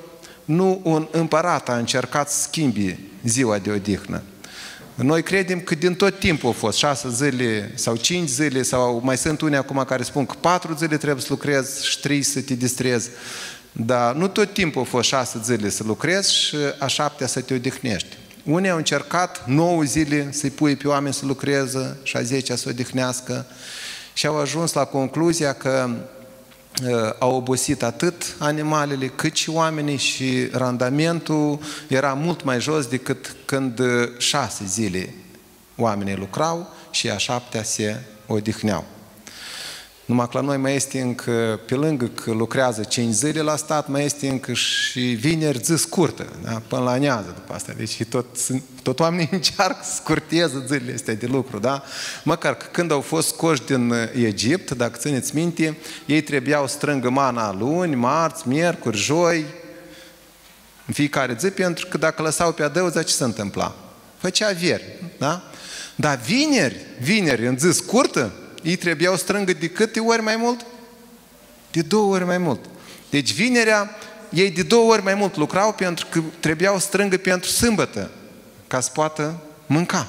nu 0.44 0.80
un 0.82 1.08
împărat 1.10 1.68
a 1.68 1.76
încercat 1.76 2.30
să 2.30 2.40
schimbi 2.40 2.98
ziua 3.24 3.58
de 3.58 3.70
odihnă. 3.70 4.22
Noi 4.94 5.22
credem 5.22 5.60
că 5.60 5.74
din 5.74 5.94
tot 5.94 6.18
timpul 6.18 6.48
a 6.48 6.52
fost 6.52 6.78
șase 6.78 7.08
zile 7.10 7.72
sau 7.74 7.96
cinci 7.96 8.28
zile 8.28 8.62
sau 8.62 9.00
mai 9.04 9.16
sunt 9.16 9.40
unii 9.40 9.56
acum 9.56 9.84
care 9.84 10.02
spun 10.02 10.26
că 10.26 10.34
patru 10.40 10.74
zile 10.74 10.96
trebuie 10.96 11.22
să 11.22 11.28
lucrezi 11.30 11.86
și 11.86 12.00
trei 12.00 12.22
să 12.22 12.40
te 12.40 12.54
distrezi. 12.54 13.08
Dar 13.72 14.14
nu 14.14 14.28
tot 14.28 14.52
timpul 14.52 14.82
a 14.82 14.84
fost 14.84 15.08
șase 15.08 15.40
zile 15.44 15.68
să 15.68 15.82
lucrezi 15.86 16.34
și 16.34 16.56
a 16.78 16.86
șaptea 16.86 17.26
să 17.26 17.40
te 17.40 17.54
odihnești. 17.54 18.16
Unii 18.48 18.70
au 18.70 18.76
încercat 18.76 19.46
9 19.46 19.82
zile 19.82 20.32
să-i 20.32 20.50
pui 20.50 20.76
pe 20.76 20.88
oameni 20.88 21.14
să 21.14 21.26
lucreze 21.26 21.96
și 22.02 22.16
a 22.16 22.22
10 22.22 22.56
să 22.56 22.68
odihnească 22.68 23.46
și 24.12 24.26
au 24.26 24.38
ajuns 24.38 24.72
la 24.72 24.84
concluzia 24.84 25.52
că 25.52 25.90
uh, 26.84 27.12
au 27.18 27.36
obosit 27.36 27.82
atât 27.82 28.36
animalele 28.38 29.06
cât 29.06 29.34
și 29.34 29.50
oamenii 29.50 29.96
și 29.96 30.48
randamentul 30.52 31.58
era 31.88 32.12
mult 32.12 32.44
mai 32.44 32.60
jos 32.60 32.86
decât 32.86 33.36
când 33.44 33.78
uh, 33.78 34.08
șase 34.18 34.64
zile 34.66 35.14
oamenii 35.76 36.16
lucrau 36.16 36.74
și 36.90 37.10
a 37.10 37.16
șaptea 37.16 37.62
se 37.62 38.00
odihneau. 38.26 38.84
Numai 40.08 40.28
că 40.28 40.38
la 40.38 40.44
noi 40.44 40.56
mai 40.56 40.74
este 40.74 41.00
încă, 41.00 41.60
pe 41.66 41.74
lângă 41.74 42.06
că 42.06 42.30
lucrează 42.30 42.82
5 42.82 43.14
zile 43.14 43.40
la 43.40 43.56
stat, 43.56 43.88
mai 43.88 44.04
este 44.04 44.28
încă 44.28 44.52
și 44.52 45.00
vineri 45.00 45.58
zi 45.62 45.76
scurtă, 45.76 46.26
da? 46.42 46.62
până 46.68 46.82
la 46.82 46.96
nează 46.96 47.32
după 47.34 47.54
asta. 47.54 47.72
Deci 47.76 48.04
tot, 48.04 48.26
tot 48.82 49.00
oamenii 49.00 49.28
încearcă 49.32 49.80
să 49.82 49.94
scurteze 49.94 50.62
zilele 50.66 50.94
astea 50.94 51.14
de 51.14 51.26
lucru, 51.26 51.58
da? 51.58 51.82
Măcar 52.24 52.54
că 52.54 52.66
când 52.70 52.90
au 52.90 53.00
fost 53.00 53.28
scoși 53.28 53.62
din 53.64 53.94
Egipt, 54.14 54.70
dacă 54.70 54.96
țineți 54.98 55.34
minte, 55.34 55.76
ei 56.06 56.20
trebuiau 56.20 56.66
strângă 56.66 57.10
mana 57.10 57.52
luni, 57.52 57.94
marți, 57.94 58.48
miercuri, 58.48 58.96
joi, 58.96 59.44
în 60.86 60.94
fiecare 60.94 61.36
zi, 61.38 61.50
pentru 61.50 61.86
că 61.86 61.98
dacă 61.98 62.22
lăsau 62.22 62.52
pe 62.52 62.62
adăuza, 62.62 63.02
ce 63.02 63.12
se 63.12 63.24
întâmpla? 63.24 63.74
Făcea 64.18 64.50
vieri, 64.50 64.84
da? 65.18 65.42
Dar 65.94 66.18
vineri, 66.18 66.76
vineri, 67.00 67.46
în 67.46 67.58
zi 67.58 67.72
scurtă, 67.72 68.32
ei 68.68 68.76
trebuiau 68.76 69.16
strângă 69.16 69.52
de 69.52 69.68
câte 69.68 70.00
ori 70.00 70.22
mai 70.22 70.36
mult? 70.36 70.66
De 71.70 71.82
două 71.82 72.14
ori 72.14 72.24
mai 72.24 72.38
mult. 72.38 72.64
Deci 73.10 73.32
vinerea, 73.32 73.90
ei 74.30 74.50
de 74.50 74.62
două 74.62 74.92
ori 74.92 75.02
mai 75.02 75.14
mult 75.14 75.36
lucrau 75.36 75.72
pentru 75.72 76.06
că 76.10 76.22
trebuiau 76.40 76.78
strângă 76.78 77.16
pentru 77.16 77.50
sâmbătă, 77.50 78.10
ca 78.66 78.80
să 78.80 78.90
poată 78.90 79.42
mânca. 79.66 80.06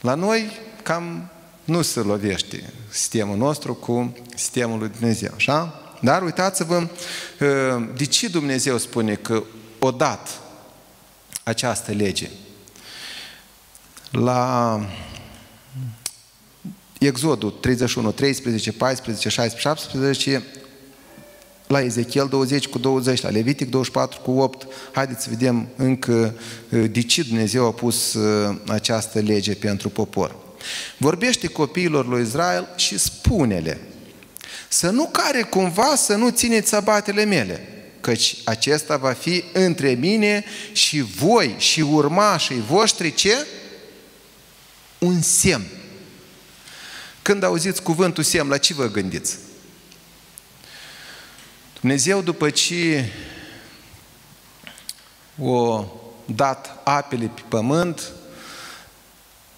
La 0.00 0.14
noi 0.14 0.58
cam 0.82 1.30
nu 1.64 1.82
se 1.82 2.00
lovește 2.00 2.72
sistemul 2.88 3.36
nostru 3.36 3.74
cu 3.74 4.16
sistemul 4.34 4.78
lui 4.78 4.88
Dumnezeu, 4.88 5.30
așa? 5.34 5.82
Dar 6.00 6.22
uitați-vă 6.22 6.88
ă, 7.40 7.82
de 7.96 8.04
ce 8.04 8.28
Dumnezeu 8.28 8.78
spune 8.78 9.14
că 9.14 9.42
o 9.78 9.90
dat 9.90 10.40
această 11.42 11.92
lege. 11.92 12.30
La 14.10 14.80
Exodul 17.00 17.50
31, 17.50 18.10
13, 18.12 18.72
14, 18.72 19.28
16, 19.28 19.68
17, 19.68 20.42
la 21.66 21.80
Ezechiel 21.80 22.28
20 22.28 22.66
cu 22.66 22.78
20, 22.78 23.20
la 23.20 23.28
Levitic 23.28 23.70
24 23.70 24.20
cu 24.20 24.30
8. 24.30 24.66
Haideți 24.92 25.22
să 25.22 25.28
vedem 25.30 25.68
încă 25.76 26.34
de 26.68 27.02
ce 27.02 27.22
Dumnezeu 27.22 27.66
a 27.66 27.72
pus 27.72 28.16
această 28.66 29.18
lege 29.18 29.54
pentru 29.54 29.88
popor. 29.88 30.36
Vorbește 30.96 31.46
copiilor 31.46 32.06
lui 32.06 32.22
Israel 32.22 32.68
și 32.76 32.98
spune-le 32.98 33.80
să 34.68 34.90
nu 34.90 35.06
care 35.06 35.42
cumva 35.42 35.94
să 35.96 36.14
nu 36.14 36.30
țineți 36.30 36.68
sabatele 36.68 37.24
mele, 37.24 37.68
căci 38.00 38.36
acesta 38.44 38.96
va 38.96 39.12
fi 39.12 39.44
între 39.52 39.90
mine 39.90 40.44
și 40.72 41.00
voi 41.00 41.54
și 41.58 41.80
urmașii 41.80 42.64
voștri 42.68 43.14
ce? 43.14 43.46
Un 44.98 45.20
semn 45.20 45.66
când 47.30 47.42
auziți 47.42 47.82
cuvântul 47.82 48.22
semn, 48.22 48.48
la 48.48 48.58
ce 48.58 48.74
vă 48.74 48.86
gândiți? 48.86 49.38
Dumnezeu 51.80 52.22
după 52.22 52.50
ce 52.50 53.12
o 55.38 55.84
dat 56.24 56.80
apele 56.84 57.26
pe 57.26 57.42
pământ 57.48 58.12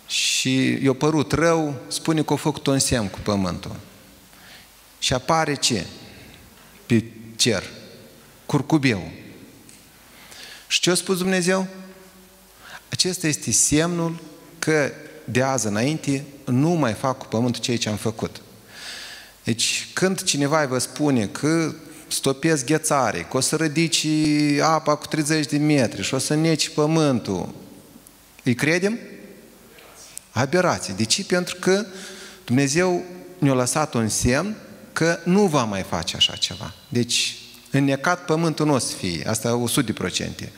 și 0.07 0.79
i-a 0.83 0.93
părut 0.93 1.33
rău, 1.33 1.75
spune 1.89 2.23
că 2.23 2.33
a 2.33 2.37
făcut 2.37 2.67
un 2.67 2.79
semn 2.79 3.09
cu 3.09 3.19
pământul. 3.19 3.77
Și 4.99 5.13
apare 5.13 5.55
ce? 5.55 5.87
Pe 6.87 7.05
cer. 7.37 7.63
Curcubeu. 8.47 9.11
Și 10.69 10.81
ce 10.81 10.91
a 10.91 10.95
spus 10.95 11.19
Dumnezeu? 11.19 11.67
Acesta 12.89 13.27
este 13.27 13.53
semnul 13.53 14.21
că 14.59 14.93
de 15.25 15.43
azi 15.43 15.67
înainte 15.67 16.25
nu 16.45 16.69
mai 16.69 16.93
fac 16.93 17.19
cu 17.19 17.27
pământul 17.27 17.63
ceea 17.63 17.77
ce 17.77 17.89
am 17.89 17.97
făcut. 17.97 18.41
Deci 19.45 19.89
când 19.93 20.23
cineva 20.23 20.67
vă 20.67 20.79
spune 20.79 21.27
că 21.27 21.75
stopezi 22.09 22.65
ghețare, 22.65 23.27
că 23.31 23.37
o 23.37 23.41
să 23.41 23.57
ridici 23.57 24.07
apa 24.63 24.95
cu 24.95 25.07
30 25.07 25.47
de 25.47 25.59
metri 25.59 26.03
și 26.03 26.15
o 26.15 26.19
să 26.19 26.35
neci 26.35 26.69
pământul, 26.69 27.55
îi 28.43 28.55
credem? 28.55 28.99
Aberație. 30.31 30.95
De 30.97 31.05
ce? 31.05 31.25
Pentru 31.25 31.57
că 31.61 31.87
Dumnezeu 32.45 33.03
ne-a 33.39 33.53
lăsat 33.53 33.95
un 33.95 34.09
semn 34.09 34.57
că 34.93 35.19
nu 35.25 35.47
va 35.47 35.65
mai 35.65 35.83
face 35.83 36.17
așa 36.17 36.37
ceva. 36.37 36.75
Deci, 36.89 37.37
înnecat 37.71 38.25
pământul 38.25 38.67
nu 38.67 38.75
o 38.75 38.79
să 38.79 38.95
fie, 38.95 39.29
asta 39.29 39.63
100%. 40.45 40.49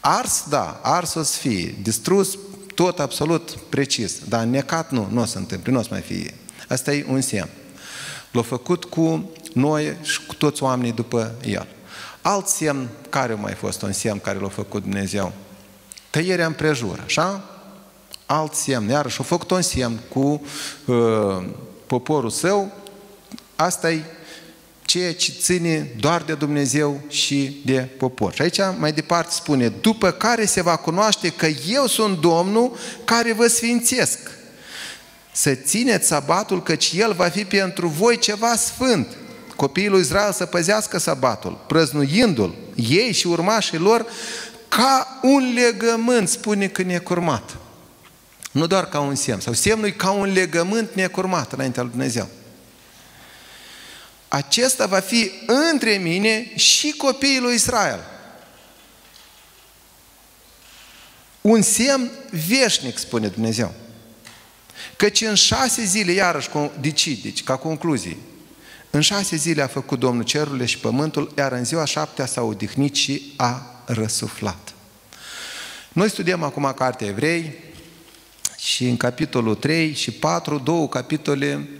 Ars, 0.00 0.44
da, 0.48 0.80
ars 0.82 1.14
o 1.14 1.22
să 1.22 1.38
fie, 1.38 1.74
distrus, 1.82 2.38
tot 2.74 2.98
absolut 2.98 3.50
precis, 3.50 4.18
dar 4.28 4.44
necat 4.44 4.90
nu, 4.90 5.08
nu 5.10 5.20
o 5.20 5.24
să 5.24 5.38
întâmple, 5.38 5.72
nu 5.72 5.78
o 5.78 5.82
să 5.82 5.88
mai 5.90 6.00
fie. 6.00 6.34
Asta 6.68 6.92
e 6.92 7.06
un 7.08 7.20
semn. 7.20 7.48
L-a 8.30 8.42
făcut 8.42 8.84
cu 8.84 9.30
noi 9.52 9.96
și 10.02 10.26
cu 10.26 10.34
toți 10.34 10.62
oamenii 10.62 10.92
după 10.92 11.34
el. 11.44 11.66
Alt 12.22 12.46
semn, 12.46 12.88
care 13.08 13.32
a 13.32 13.36
mai 13.36 13.54
fost 13.54 13.82
un 13.82 13.92
semn 13.92 14.18
care 14.18 14.38
l-a 14.38 14.48
făcut 14.48 14.82
Dumnezeu? 14.82 15.32
Tăierea 16.10 16.46
împrejur, 16.46 17.02
așa? 17.04 17.44
Alt 18.26 18.54
semn, 18.54 18.88
iarăși 18.88 19.20
a 19.20 19.24
făcut 19.24 19.50
un 19.50 19.62
semn 19.62 20.00
cu 20.08 20.42
uh, 20.84 21.44
poporul 21.86 22.30
său, 22.30 22.72
asta 23.56 23.92
e 23.92 24.04
ceea 24.90 25.14
ce 25.14 25.32
ține 25.40 25.90
doar 26.00 26.22
de 26.22 26.34
Dumnezeu 26.34 27.00
și 27.08 27.60
de 27.64 27.88
popor. 27.98 28.32
Și 28.34 28.42
aici 28.42 28.58
mai 28.78 28.92
departe 28.92 29.32
spune, 29.32 29.68
după 29.68 30.10
care 30.10 30.44
se 30.44 30.62
va 30.62 30.76
cunoaște 30.76 31.28
că 31.28 31.46
eu 31.68 31.86
sunt 31.86 32.20
Domnul 32.20 32.76
care 33.04 33.32
vă 33.32 33.46
sfințesc. 33.46 34.18
Să 35.32 35.54
țineți 35.54 36.06
sabatul, 36.06 36.62
căci 36.62 36.92
el 36.94 37.12
va 37.12 37.28
fi 37.28 37.44
pentru 37.44 37.88
voi 37.88 38.18
ceva 38.18 38.56
sfânt. 38.56 39.06
Copiii 39.56 39.88
lui 39.88 40.00
Israel 40.00 40.32
să 40.32 40.46
păzească 40.46 40.98
sabatul, 40.98 41.64
prăznuindu-l, 41.68 42.54
ei 42.74 43.12
și 43.12 43.26
urmașii 43.26 43.78
lor, 43.78 44.06
ca 44.68 45.18
un 45.22 45.52
legământ, 45.54 46.28
spune 46.28 46.68
că 46.68 46.82
necurmat. 46.82 47.56
Nu 48.52 48.66
doar 48.66 48.88
ca 48.88 49.00
un 49.00 49.14
semn, 49.14 49.40
sau 49.40 49.52
semnul 49.52 49.88
e 49.88 49.90
ca 49.90 50.10
un 50.10 50.32
legământ 50.32 50.94
necurmat 50.94 51.52
înaintea 51.52 51.82
lui 51.82 51.90
Dumnezeu 51.90 52.28
acesta 54.32 54.86
va 54.86 55.00
fi 55.00 55.30
între 55.46 55.90
mine 55.90 56.56
și 56.56 56.90
copiii 56.90 57.40
lui 57.40 57.54
Israel. 57.54 58.00
Un 61.40 61.62
semn 61.62 62.10
veșnic, 62.46 62.98
spune 62.98 63.28
Dumnezeu. 63.28 63.74
Căci 64.96 65.20
în 65.20 65.34
șase 65.34 65.84
zile, 65.84 66.12
iarăși, 66.12 66.48
decid, 66.80 67.22
deci 67.22 67.44
ca 67.44 67.56
concluzie, 67.56 68.16
în 68.90 69.00
șase 69.00 69.36
zile 69.36 69.62
a 69.62 69.66
făcut 69.66 69.98
Domnul 69.98 70.24
cerurile 70.24 70.64
și 70.64 70.78
pământul, 70.78 71.32
iar 71.36 71.52
în 71.52 71.64
ziua 71.64 71.84
șaptea 71.84 72.26
s-a 72.26 72.42
odihnit 72.42 72.94
și 72.94 73.32
a 73.36 73.82
răsuflat. 73.86 74.74
Noi 75.92 76.10
studiem 76.10 76.42
acum 76.42 76.72
Cartea 76.76 77.06
Evrei 77.06 77.54
și 78.58 78.84
în 78.88 78.96
capitolul 78.96 79.54
3 79.54 79.94
și 79.94 80.10
4, 80.10 80.58
două 80.58 80.88
capitole 80.88 81.68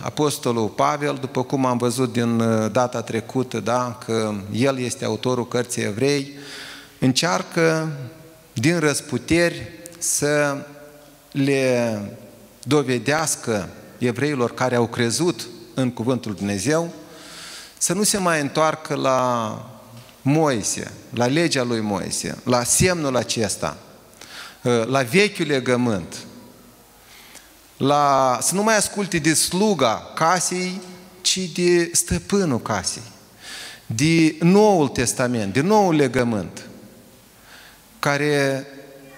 Apostolul 0.00 0.68
Pavel, 0.68 1.18
după 1.20 1.42
cum 1.42 1.64
am 1.64 1.76
văzut 1.76 2.12
din 2.12 2.40
uh, 2.40 2.70
data 2.72 3.02
trecută, 3.02 3.60
da, 3.60 3.98
că 4.04 4.34
el 4.52 4.78
este 4.78 5.04
autorul 5.04 5.48
cărții 5.48 5.82
evrei, 5.82 6.30
încearcă 6.98 7.92
din 8.52 8.78
răsputeri 8.78 9.62
să 9.98 10.56
le 11.32 12.00
dovedească 12.62 13.68
evreilor 13.98 14.54
care 14.54 14.74
au 14.74 14.86
crezut 14.86 15.46
în 15.74 15.90
Cuvântul 15.90 16.34
Dumnezeu 16.34 16.92
să 17.78 17.92
nu 17.92 18.02
se 18.02 18.18
mai 18.18 18.40
întoarcă 18.40 18.94
la 18.94 19.60
Moise, 20.22 20.92
la 21.10 21.26
legea 21.26 21.62
lui 21.62 21.80
Moise, 21.80 22.38
la 22.44 22.62
semnul 22.62 23.16
acesta, 23.16 23.76
uh, 24.62 24.86
la 24.86 25.02
vechiul 25.02 25.46
legământ, 25.46 26.16
la, 27.76 28.38
să 28.42 28.54
nu 28.54 28.62
mai 28.62 28.76
asculte 28.76 29.18
de 29.18 29.34
sluga 29.34 30.12
casei, 30.14 30.80
ci 31.20 31.38
de 31.38 31.90
stăpânul 31.92 32.60
casei, 32.60 33.02
de 33.86 34.36
Noul 34.40 34.88
Testament, 34.88 35.52
de 35.52 35.60
Noul 35.60 35.94
Legământ, 35.94 36.68
care 37.98 38.66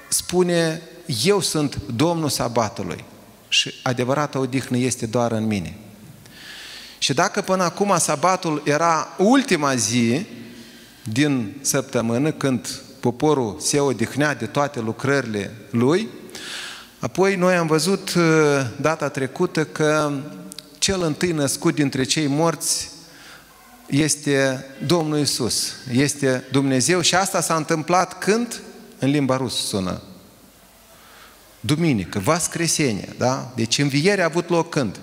spune, 0.09 0.83
eu 1.25 1.41
sunt 1.41 1.81
Domnul 1.95 2.29
Sabatului 2.29 3.05
și 3.49 3.75
adevărata 3.83 4.39
odihnă 4.39 4.77
este 4.77 5.07
doar 5.07 5.33
în 5.33 5.47
mine. 5.47 5.77
Și 6.99 7.15
dacă 7.15 7.41
până 7.41 7.63
acum 7.63 7.95
sabatul 7.99 8.63
era 8.65 9.09
ultima 9.19 9.75
zi 9.75 10.27
din 11.03 11.57
săptămână, 11.61 12.31
când 12.31 12.81
poporul 13.01 13.57
se 13.61 13.81
odihnea 13.81 14.35
de 14.35 14.47
toate 14.47 14.81
lucrările 14.81 15.55
lui, 15.71 16.09
Apoi 16.99 17.37
noi 17.37 17.55
am 17.55 17.67
văzut 17.67 18.15
uh, 18.15 18.25
data 18.81 19.09
trecută 19.09 19.65
că 19.65 20.13
cel 20.79 21.03
întâi 21.03 21.33
născut 21.33 21.75
dintre 21.75 22.05
cei 22.05 22.27
morți 22.27 22.91
este 23.87 24.67
Domnul 24.87 25.19
Isus, 25.19 25.73
este 25.93 26.45
Dumnezeu 26.53 27.01
și 27.01 27.15
asta 27.15 27.41
s-a 27.41 27.55
întâmplat 27.55 28.19
când? 28.19 28.61
În 28.99 29.11
limba 29.11 29.37
rusă 29.37 29.63
sună. 29.67 30.03
duminică, 31.61 32.19
Vascresenie, 32.19 33.15
da? 33.19 33.53
Deci 33.55 33.79
învierea 33.79 34.25
a 34.25 34.29
avut 34.29 34.49
loc 34.49 34.71
când? 34.71 35.01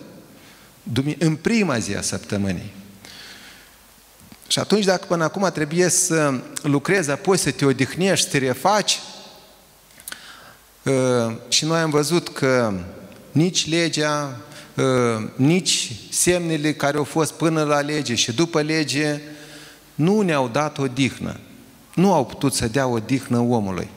În 1.19 1.36
prima 1.36 1.79
zi 1.79 1.95
a 1.95 2.01
săptămânii. 2.01 2.73
Și 4.47 4.60
atunci, 4.60 4.86
dacă 4.86 5.05
până 5.08 5.23
acum 5.23 5.49
trebuie 5.53 5.89
să 5.89 6.34
lucrezi, 6.62 7.12
apoi 7.12 7.38
să 7.38 7.51
te 7.51 7.65
odihnești, 7.65 8.25
să 8.25 8.31
te 8.31 8.38
refaci, 8.38 8.91
ă, 8.93 9.14
și 11.48 11.65
noi 11.65 11.80
am 11.80 11.89
văzut 11.89 12.30
că 12.30 12.74
nici 13.32 13.69
legea, 13.69 14.38
ă, 14.78 15.30
nici 15.36 15.91
semnele 16.12 16.74
care 16.74 16.98
au 16.98 17.04
fost 17.04 17.34
până 17.34 17.63
la 17.63 17.80
lege 17.80 18.15
și 18.15 18.32
după 18.32 18.62
lege 18.62 19.21
nu 19.95 20.21
ne-au 20.21 20.48
dat 20.48 20.78
o 20.78 20.88
dihnă. 20.88 21.39
Nu 21.95 22.13
au 22.13 22.26
putut 22.26 22.54
să 22.54 22.67
dea 22.67 22.88
o 22.88 23.00
dihnă 23.00 23.39
omului. 23.39 23.89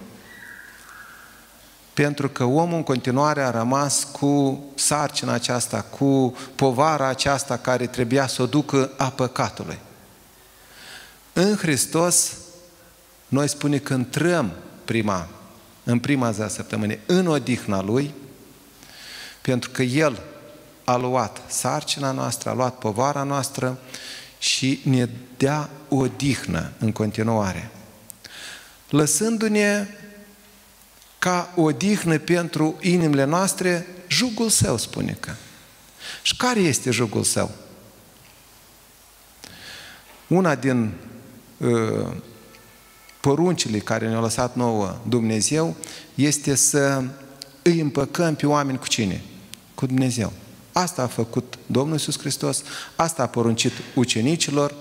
Pentru 1.95 2.29
că 2.29 2.45
omul 2.45 2.77
în 2.77 2.83
continuare 2.83 3.43
a 3.43 3.51
rămas 3.51 4.09
cu 4.13 4.65
sarcina 4.75 5.33
aceasta, 5.33 5.81
cu 5.81 6.37
povara 6.55 7.07
aceasta 7.07 7.57
care 7.57 7.87
trebuia 7.87 8.27
să 8.27 8.43
o 8.43 8.47
ducă 8.47 8.91
a 8.97 9.11
păcatului. 9.11 9.79
În 11.33 11.57
Hristos, 11.57 12.33
noi 13.29 13.49
spune 13.49 13.79
că 13.79 13.95
intrăm 13.95 14.53
prima, 14.85 15.29
în 15.89 15.99
prima 15.99 16.31
zi 16.31 16.41
a 16.41 16.49
săptămânii, 16.49 16.99
în 17.07 17.27
odihna 17.27 17.83
Lui, 17.83 18.15
pentru 19.41 19.71
că 19.71 19.83
El 19.83 20.23
a 20.85 20.97
luat 20.97 21.43
sarcina 21.47 22.11
noastră, 22.11 22.51
a 22.51 22.53
luat 22.53 22.79
povara 22.79 23.23
noastră 23.23 23.79
și 24.39 24.81
ne 24.85 25.09
dea 25.37 25.71
odihnă 25.89 26.73
în 26.79 26.93
continuare. 26.93 27.71
Lăsându-ne 28.89 29.87
ca 31.19 31.53
odihnă 31.57 32.19
pentru 32.19 32.77
inimile 32.81 33.25
noastre 33.25 33.87
jugul 34.09 34.49
său, 34.49 34.77
spune 34.77 35.17
că. 35.21 35.33
Și 36.23 36.37
care 36.37 36.61
este 36.61 36.91
jugul 36.91 37.23
său? 37.23 37.51
Una 40.27 40.55
din 40.55 40.93
uh, 41.57 42.07
poruncile 43.21 43.79
care 43.79 44.09
ne-a 44.09 44.21
lăsat 44.21 44.57
nouă 44.57 44.97
Dumnezeu 45.09 45.77
este 46.15 46.55
să 46.55 47.05
îi 47.63 47.81
împăcăm 47.81 48.35
pe 48.35 48.47
oameni 48.47 48.79
cu 48.79 48.87
cine? 48.87 49.23
Cu 49.75 49.87
Dumnezeu. 49.87 50.33
Asta 50.73 51.03
a 51.03 51.07
făcut 51.07 51.59
Domnul 51.67 51.93
Iisus 51.93 52.19
Hristos, 52.19 52.63
asta 52.97 53.23
a 53.23 53.27
poruncit 53.27 53.73
ucenicilor. 53.95 54.75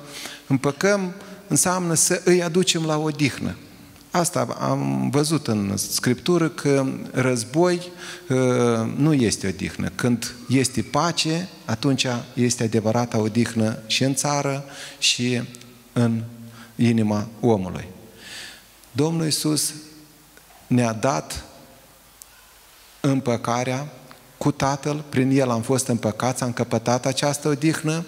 Împăcăm 0.48 1.14
înseamnă 1.48 1.94
să 1.94 2.22
îi 2.26 2.44
aducem 2.44 2.86
la 2.86 2.98
odihnă. 2.98 3.56
Asta 4.12 4.58
am 4.60 5.10
văzut 5.10 5.48
în 5.48 5.78
Scriptură 5.78 6.50
că 6.50 6.86
război 7.12 7.82
uh, 8.30 8.38
nu 8.96 9.14
este 9.14 9.48
odihnă. 9.48 9.92
Când 9.96 10.36
este 10.50 10.82
pace, 10.82 11.50
atunci 11.66 12.06
este 12.34 12.64
adevărata 12.64 13.20
odihnă 13.20 13.80
și 13.88 14.04
în 14.04 14.14
țară 14.16 14.64
și 15.00 15.42
în 15.94 16.24
inima 16.76 17.28
omului. 17.40 17.88
Domnul 18.98 19.26
Iisus 19.26 19.74
ne-a 20.68 20.94
dat 20.94 21.44
împăcarea 23.00 23.88
cu 24.38 24.52
Tatăl, 24.52 25.04
prin 25.10 25.30
El 25.32 25.50
am 25.50 25.62
fost 25.62 25.88
împăcați, 25.88 26.44
am 26.44 26.54
căpătat 26.54 27.06
această 27.06 27.48
odihnă 27.48 28.06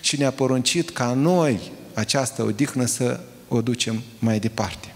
și 0.00 0.16
ne-a 0.18 0.30
poruncit 0.30 0.90
ca 0.90 1.12
noi 1.12 1.72
această 1.94 2.42
odihnă 2.42 2.84
să 2.84 3.20
o 3.48 3.62
ducem 3.62 4.02
mai 4.18 4.38
departe. 4.38 4.94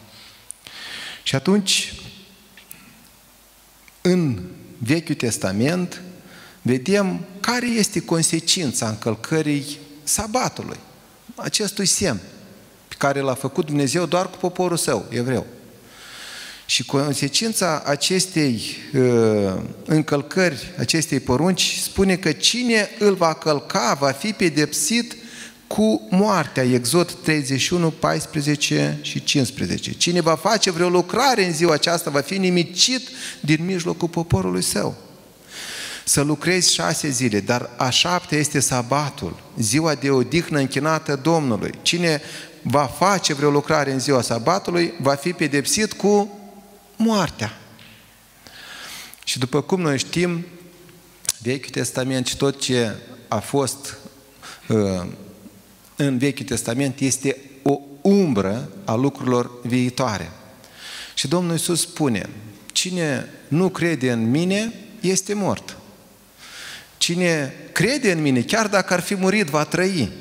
Și 1.22 1.34
atunci, 1.34 1.94
în 4.00 4.42
Vechiul 4.78 5.14
Testament, 5.14 6.02
vedem 6.62 7.24
care 7.40 7.66
este 7.66 8.00
consecința 8.00 8.88
încălcării 8.88 9.78
sabatului, 10.02 10.78
acestui 11.34 11.86
semn 11.86 12.20
pe 12.20 12.35
care 12.98 13.20
l-a 13.20 13.34
făcut 13.34 13.66
Dumnezeu 13.66 14.06
doar 14.06 14.30
cu 14.30 14.36
poporul 14.36 14.76
său, 14.76 15.04
evreu. 15.08 15.46
Și 16.66 16.84
consecința 16.84 17.82
acestei 17.84 18.62
uh, 18.94 19.52
încălcări, 19.84 20.74
acestei 20.78 21.20
porunci, 21.20 21.78
spune 21.82 22.16
că 22.16 22.32
cine 22.32 22.88
îl 22.98 23.14
va 23.14 23.34
călca 23.34 23.96
va 24.00 24.10
fi 24.10 24.32
pedepsit 24.32 25.16
cu 25.66 26.06
moartea. 26.10 26.62
Exod 26.62 27.12
31, 27.12 27.90
14 27.90 28.98
și 29.02 29.24
15. 29.24 29.92
Cine 29.92 30.20
va 30.20 30.34
face 30.34 30.70
vreo 30.70 30.88
lucrare 30.88 31.44
în 31.44 31.52
ziua 31.52 31.74
aceasta 31.74 32.10
va 32.10 32.20
fi 32.20 32.38
nimicit 32.38 33.08
din 33.40 33.64
mijlocul 33.64 34.08
poporului 34.08 34.62
său. 34.62 34.94
Să 36.04 36.20
lucrezi 36.20 36.74
șase 36.74 37.08
zile, 37.08 37.40
dar 37.40 37.70
a 37.76 37.90
șaptea 37.90 38.38
este 38.38 38.60
sabatul, 38.60 39.42
ziua 39.58 39.94
de 39.94 40.10
odihnă 40.10 40.58
închinată 40.58 41.20
Domnului. 41.22 41.70
Cine 41.82 42.20
va 42.68 42.86
face 42.86 43.34
vreo 43.34 43.50
lucrare 43.50 43.92
în 43.92 44.00
ziua 44.00 44.20
sabatului 44.20 44.92
va 45.00 45.14
fi 45.14 45.32
pedepsit 45.32 45.92
cu 45.92 46.38
moartea. 46.96 47.58
Și 49.24 49.38
după 49.38 49.60
cum 49.60 49.80
noi 49.80 49.98
știm, 49.98 50.44
Vechiul 51.42 51.70
Testament 51.70 52.26
și 52.26 52.36
tot 52.36 52.60
ce 52.60 52.96
a 53.28 53.38
fost 53.38 53.96
uh, 54.68 55.06
în 55.96 56.18
Vechiul 56.18 56.46
Testament 56.46 57.00
este 57.00 57.36
o 57.62 57.80
umbră 58.00 58.70
a 58.84 58.94
lucrurilor 58.94 59.50
viitoare. 59.62 60.30
Și 61.14 61.28
Domnul 61.28 61.52
Iisus 61.52 61.80
spune, 61.80 62.28
cine 62.72 63.28
nu 63.48 63.68
crede 63.68 64.12
în 64.12 64.30
mine, 64.30 64.72
este 65.00 65.34
mort. 65.34 65.76
Cine 66.96 67.54
crede 67.72 68.12
în 68.12 68.22
mine, 68.22 68.40
chiar 68.40 68.68
dacă 68.68 68.94
ar 68.94 69.00
fi 69.00 69.14
murit, 69.14 69.46
va 69.46 69.64
trăi. 69.64 70.12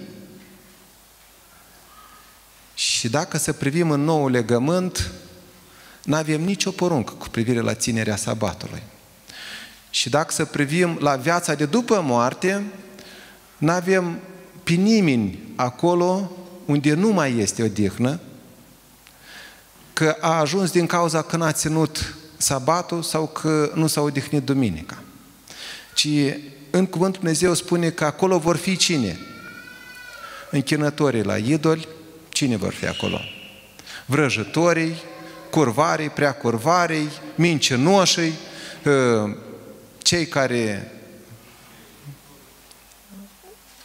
Și 3.05 3.11
dacă 3.11 3.37
să 3.37 3.53
privim 3.53 3.91
în 3.91 4.03
nou 4.03 4.27
legământ, 4.27 5.11
nu 6.03 6.15
avem 6.15 6.41
nicio 6.41 6.71
poruncă 6.71 7.13
cu 7.13 7.29
privire 7.29 7.59
la 7.59 7.73
ținerea 7.73 8.15
sabatului. 8.15 8.81
Și 9.89 10.09
dacă 10.09 10.31
să 10.31 10.45
privim 10.45 10.97
la 10.99 11.15
viața 11.15 11.53
de 11.53 11.65
după 11.65 12.01
moarte, 12.01 12.63
nu 13.57 13.71
avem 13.71 14.19
pe 14.63 14.71
nimeni 14.71 15.39
acolo 15.55 16.31
unde 16.65 16.93
nu 16.93 17.09
mai 17.09 17.37
este 17.37 17.63
o 17.63 17.67
dihnă, 17.67 18.19
că 19.93 20.17
a 20.19 20.39
ajuns 20.39 20.71
din 20.71 20.85
cauza 20.85 21.21
că 21.21 21.37
n-a 21.37 21.51
ținut 21.51 22.15
sabatul 22.37 23.01
sau 23.01 23.27
că 23.27 23.71
nu 23.75 23.87
s-a 23.87 24.01
odihnit 24.01 24.43
duminica. 24.43 24.97
Ci 25.93 26.07
în 26.69 26.85
cuvântul 26.85 27.21
Dumnezeu 27.21 27.53
spune 27.53 27.89
că 27.89 28.05
acolo 28.05 28.37
vor 28.37 28.55
fi 28.55 28.75
cine? 28.77 29.19
Închinătorii 30.51 31.23
la 31.23 31.37
idoli, 31.37 31.87
cine 32.35 32.55
vor 32.55 32.73
fi 32.73 32.85
acolo? 32.85 33.19
Vrăjătorii, 34.05 34.95
curvarii, 35.49 36.09
prea 36.09 36.31
curvarii, 36.31 37.09
mincinoșii, 37.35 38.33
ă, 38.85 39.29
cei 39.97 40.27
care 40.27 40.91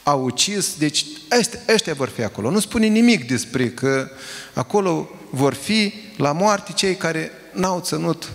au 0.03 0.23
ucis, 0.23 0.75
deci 0.77 1.05
ăștia, 1.39 1.59
ăștia 1.73 1.93
vor 1.93 2.09
fi 2.09 2.23
acolo. 2.23 2.49
Nu 2.49 2.59
spune 2.59 2.85
nimic 2.85 3.27
despre 3.27 3.69
că 3.69 4.09
acolo 4.53 5.09
vor 5.29 5.53
fi 5.53 5.93
la 6.17 6.31
moarte 6.31 6.71
cei 6.73 6.95
care 6.95 7.31
n-au 7.53 7.79
ținut 7.79 8.31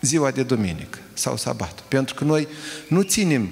ziua 0.00 0.30
de 0.30 0.42
duminică 0.42 0.98
sau 1.12 1.36
sabat. 1.36 1.80
Pentru 1.88 2.14
că 2.14 2.24
noi 2.24 2.48
nu 2.88 3.02
ținem 3.02 3.50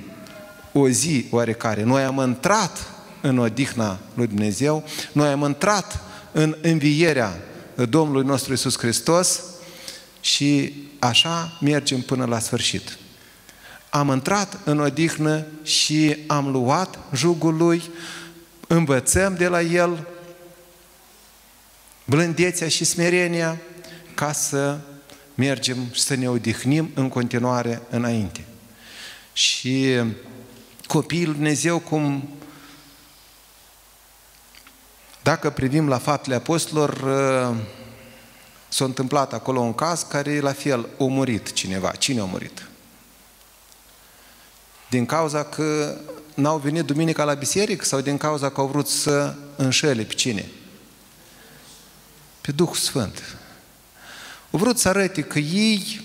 o 0.73 0.89
zi 0.89 1.27
oarecare. 1.31 1.83
Noi 1.83 2.03
am 2.03 2.23
intrat 2.27 2.96
în 3.29 3.39
odihna 3.39 3.99
lui 4.15 4.27
Dumnezeu, 4.27 4.85
noi 5.13 5.29
am 5.29 5.43
intrat 5.43 6.01
în 6.33 6.57
învierea 6.63 7.39
Domnului 7.89 8.27
nostru 8.27 8.53
Isus 8.53 8.79
Hristos 8.79 9.41
și 10.21 10.73
așa 10.99 11.59
mergem 11.61 12.01
până 12.01 12.25
la 12.25 12.39
sfârșit 12.39 12.99
am 13.97 14.09
intrat 14.09 14.59
în 14.65 14.81
odihnă 14.81 15.47
și 15.63 16.17
am 16.27 16.51
luat 16.51 16.99
jugul 17.15 17.57
lui, 17.57 17.83
învățăm 18.67 19.35
de 19.35 19.49
la 19.49 19.61
el 19.61 20.07
blândețea 22.05 22.69
și 22.69 22.85
smerenia 22.85 23.61
ca 24.15 24.33
să 24.33 24.79
mergem 25.35 25.77
și 25.93 26.01
să 26.01 26.15
ne 26.15 26.29
odihnim 26.29 26.91
în 26.95 27.09
continuare 27.09 27.83
înainte. 27.91 28.45
Și 29.33 30.01
copiii 30.87 31.25
lui 31.25 31.35
Dumnezeu, 31.35 31.79
cum 31.79 32.29
dacă 35.27 35.51
privim 35.51 35.89
la 35.89 35.99
faptele 35.99 36.35
apostolilor, 36.35 36.93
s-a 38.69 38.85
întâmplat 38.85 39.33
acolo 39.33 39.61
un 39.61 39.75
caz 39.75 40.03
care 40.03 40.41
la 40.41 40.53
fel 40.53 40.89
a 40.99 41.05
murit 41.05 41.53
cineva. 41.53 41.91
Cine 41.91 42.21
a 42.21 42.25
murit? 42.25 42.69
Din 44.91 45.07
cauza 45.07 45.45
că 45.45 45.97
n-au 46.35 46.59
venit 46.59 46.85
duminica 46.85 47.25
la 47.25 47.35
biserică 47.35 47.85
sau 47.85 48.01
din 48.01 48.17
cauza 48.17 48.51
că 48.51 48.61
au 48.61 48.67
vrut 48.67 48.89
să 48.89 49.35
înșele 49.57 50.03
pe 50.03 50.15
cine? 50.15 50.49
Pe 52.41 52.53
Duhul 52.53 52.77
Sfânt. 52.77 53.37
Au 54.51 54.59
vrut 54.59 54.79
să 54.79 54.89
arăte 54.89 55.23
că 55.23 55.39
ei 55.39 56.01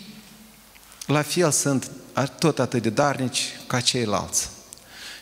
la 1.05 1.21
fel 1.21 1.51
sunt 1.51 1.91
tot 2.39 2.59
atât 2.59 2.81
de 2.81 2.89
darnici 2.89 3.59
ca 3.67 3.79
ceilalți. 3.79 4.49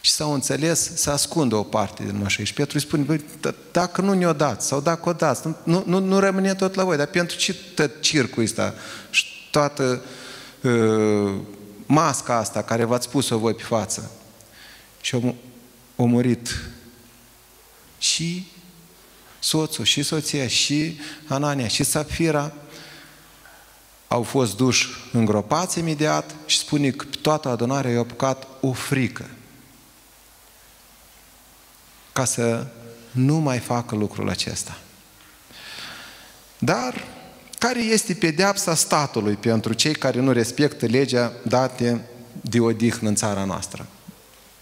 Și 0.02 0.12
s-au 0.12 0.34
înțeles 0.34 0.96
să 0.96 1.10
ascundă 1.10 1.56
o 1.56 1.64
parte 1.64 2.04
din 2.04 2.18
mășei. 2.18 2.46
Și 2.46 2.54
Petru 2.54 2.78
îi 2.78 2.84
spune, 2.84 3.04
băi, 3.04 3.26
dacă 3.72 4.02
nu 4.02 4.14
ne-o 4.14 4.34
dați, 4.34 4.68
sau 4.68 4.82
dacă 4.82 5.10
o 5.10 5.14
dați, 5.14 5.42
nu, 5.64 5.84
nu, 5.86 6.00
nu 6.00 6.20
rămâne 6.20 6.54
tot 6.54 6.76
la 6.76 6.84
voi, 6.84 6.98
dar 6.98 7.08
pentru 7.08 7.38
ce 7.38 7.54
tot 7.54 8.02
circul 8.02 8.44
ăsta 8.44 8.74
și 9.10 9.26
toată 9.52 10.02
uh, 10.62 11.34
masca 11.86 12.36
asta 12.36 12.62
care 12.62 12.84
v-ați 12.84 13.10
pus-o 13.10 13.38
voi 13.38 13.54
pe 13.54 13.64
față? 13.64 14.12
Și 15.02 15.16
au, 15.16 15.36
au 15.96 16.08
murit 16.08 16.70
și 17.98 18.48
soțul, 19.40 19.86
și 19.86 20.04
soția, 20.04 20.48
și 20.48 21.00
Anania, 21.28 21.68
și 21.68 21.84
Safira, 21.84 22.54
au 24.08 24.24
fost 24.24 24.56
duși 24.56 24.88
îngropați 25.12 25.80
imediat 25.80 26.36
și 26.46 26.58
spune 26.58 26.90
că 26.90 27.06
toată 27.22 27.50
adunarea 27.50 27.92
i-a 27.92 28.00
apucat 28.00 28.48
o 28.62 28.72
frică 28.72 29.30
ca 32.20 32.26
să 32.26 32.66
nu 33.12 33.36
mai 33.36 33.60
facă 33.60 33.96
lucrul 33.96 34.30
acesta. 34.30 34.78
Dar 36.58 37.04
care 37.58 37.80
este 37.80 38.14
pedeapsa 38.14 38.76
statului 38.76 39.36
pentru 39.36 39.74
cei 39.74 39.94
care 39.94 40.20
nu 40.20 40.32
respectă 40.32 40.86
legea 40.86 41.34
date 41.44 42.02
de 42.42 42.60
odihnă 42.60 43.10
în 43.10 43.16
țara 43.16 43.44
noastră? 43.44 43.86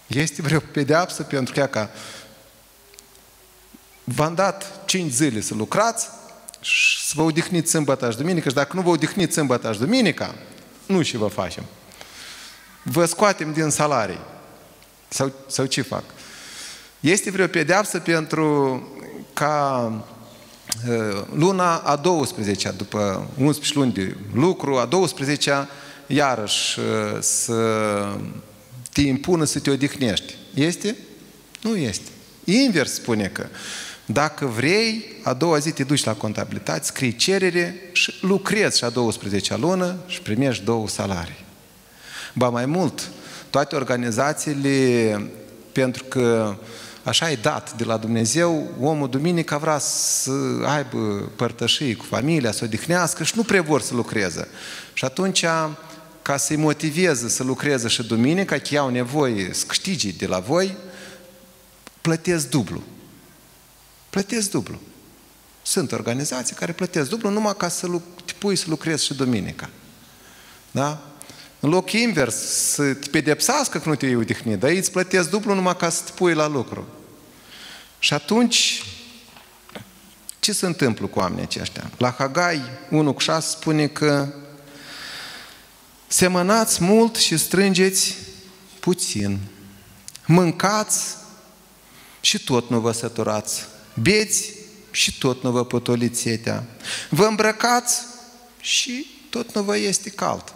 Este 0.08 0.42
vreo 0.42 0.60
pedeapsă 0.60 1.24
pentru 1.24 1.54
că 1.54 1.66
ca 1.66 1.90
v-am 4.04 4.36
dat 4.36 4.86
5 4.86 5.12
zile 5.12 5.42
să 5.42 5.54
lucrați 5.54 6.08
și 6.60 7.06
să 7.06 7.14
vă 7.16 7.22
odihniți 7.22 7.70
sâmbătă 7.70 8.12
și 8.12 8.18
duminică 8.18 8.50
și 8.50 8.56
dacă 8.56 8.76
nu 8.76 8.82
vă 8.82 8.90
odihniți 8.90 9.34
sâmbătă 9.34 9.72
și 9.74 9.80
duminica, 9.80 10.36
nu 10.86 11.02
și 11.02 11.18
vă 11.18 11.28
facem. 11.28 11.64
Vă 12.84 13.06
scoatem 13.06 13.54
din 13.54 13.70
salarii. 13.70 14.22
Sau, 15.08 15.32
sau 15.48 15.66
ce 15.66 15.82
fac? 15.82 16.04
Este 17.00 17.32
vreo 17.32 17.48
pedeapsă 17.48 18.00
pentru 18.00 18.82
ca 19.34 19.92
ă, 20.90 21.28
luna 21.34 21.76
a 21.76 21.96
12 21.96 22.74
după 22.78 23.30
11 23.38 23.80
luni 23.80 23.94
de 23.94 24.16
lucru, 24.34 24.78
a 24.78 24.86
12 24.86 25.68
iarăși 26.08 26.80
ă, 26.80 27.22
să 27.22 27.56
te 28.94 29.02
impună 29.02 29.44
să 29.44 29.60
te 29.60 29.70
odihnești. 29.70 30.36
Este? 30.54 30.96
Nu 31.62 31.76
este. 31.76 32.10
Invers 32.44 32.94
spune 32.94 33.28
că 33.28 33.46
dacă 34.06 34.46
vrei, 34.46 35.06
a 35.24 35.34
doua 35.34 35.58
zi 35.58 35.72
te 35.72 35.84
duci 35.84 36.04
la 36.04 36.14
contabilitate, 36.14 36.84
scrii 36.84 37.16
cerere 37.16 37.76
și 37.92 38.14
lucrezi 38.22 38.78
și 38.78 38.84
a 38.84 38.92
12-a 38.92 39.58
lună 39.58 39.96
și 40.06 40.22
primești 40.22 40.64
două 40.64 40.88
salarii. 40.88 41.46
Ba 42.34 42.50
mai 42.50 42.66
mult, 42.66 43.10
toate 43.50 43.76
organizațiile, 43.76 45.22
pentru 45.72 46.04
că 46.04 46.56
așa 47.08 47.32
e 47.32 47.36
dat 47.36 47.74
de 47.74 47.84
la 47.84 47.98
Dumnezeu, 47.98 48.72
omul 48.82 49.10
duminica 49.10 49.58
vrea 49.58 49.78
să 49.80 50.32
aibă 50.66 51.32
părtășii 51.36 51.96
cu 51.96 52.06
familia, 52.06 52.52
să 52.52 52.64
odihnească 52.64 53.24
și 53.24 53.34
nu 53.36 53.44
prea 53.44 53.62
vor 53.62 53.82
să 53.82 53.94
lucreze. 53.94 54.48
Și 54.94 55.06
atunci, 55.06 55.46
ca 56.22 56.38
să-i 56.38 56.56
motiveze 56.56 57.30
să 57.30 57.44
lucreze 57.44 57.88
și 57.88 58.04
duminica, 58.04 58.58
că 58.58 58.78
au 58.78 58.90
nevoie 58.90 59.54
să 59.54 59.66
câștige 59.66 60.12
de 60.12 60.28
la 60.28 60.40
voi, 60.40 60.78
plătesc 62.02 62.50
dublu. 62.50 62.84
Plătesc 64.10 64.52
dublu. 64.52 64.80
Sunt 65.62 65.92
organizații 65.92 66.56
care 66.56 66.72
plătesc 66.72 67.10
dublu 67.10 67.30
numai 67.30 67.54
ca 67.58 67.68
să 67.68 67.88
te 68.26 68.34
pui 68.38 68.56
să 68.56 68.66
lucrezi 68.68 69.06
și 69.06 69.14
duminica. 69.14 69.70
Da? 70.72 71.02
În 71.60 71.70
loc 71.70 71.92
invers, 71.92 72.36
să 72.74 72.94
te 72.94 73.08
pedepsească 73.10 73.80
că 73.80 73.90
nu 73.90 73.96
te-ai 73.96 74.16
odihnit, 74.16 74.60
dar 74.60 74.70
ei 74.70 74.78
îți 74.78 74.92
plătesc 74.92 75.30
dublu 75.30 75.54
numai 75.54 75.76
ca 75.76 75.90
să 75.90 76.02
te 76.06 76.12
pui 76.16 76.34
la 76.34 76.48
lucru. 76.48 76.88
Și 78.00 78.14
atunci, 78.14 78.84
ce 80.40 80.52
se 80.54 80.66
întâmplă 80.66 81.06
cu 81.08 81.20
oamenii 81.20 81.44
aceștia? 81.44 81.92
La 81.98 82.16
Hagai 82.18 82.62
1 82.90 83.14
cu 83.14 83.20
6 83.20 83.50
spune 83.50 83.88
că 83.88 84.34
semănați 86.08 86.84
mult 86.84 87.16
și 87.16 87.38
strângeți 87.38 88.16
puțin. 88.80 89.40
Mâncați 90.26 91.16
și 92.20 92.44
tot 92.44 92.70
nu 92.70 92.80
vă 92.80 92.92
săturați. 92.92 93.66
Beți 93.94 94.54
și 94.92 95.18
tot 95.18 95.44
nu 95.44 95.52
vă 95.52 95.66
potoliți 95.66 96.20
setea. 96.22 96.66
Vă 97.10 97.26
îmbrăcați 97.26 98.02
și 98.60 99.08
tot 99.30 99.56
nu 99.56 99.62
vă 99.62 99.78
este 99.78 100.10
cald. 100.10 100.54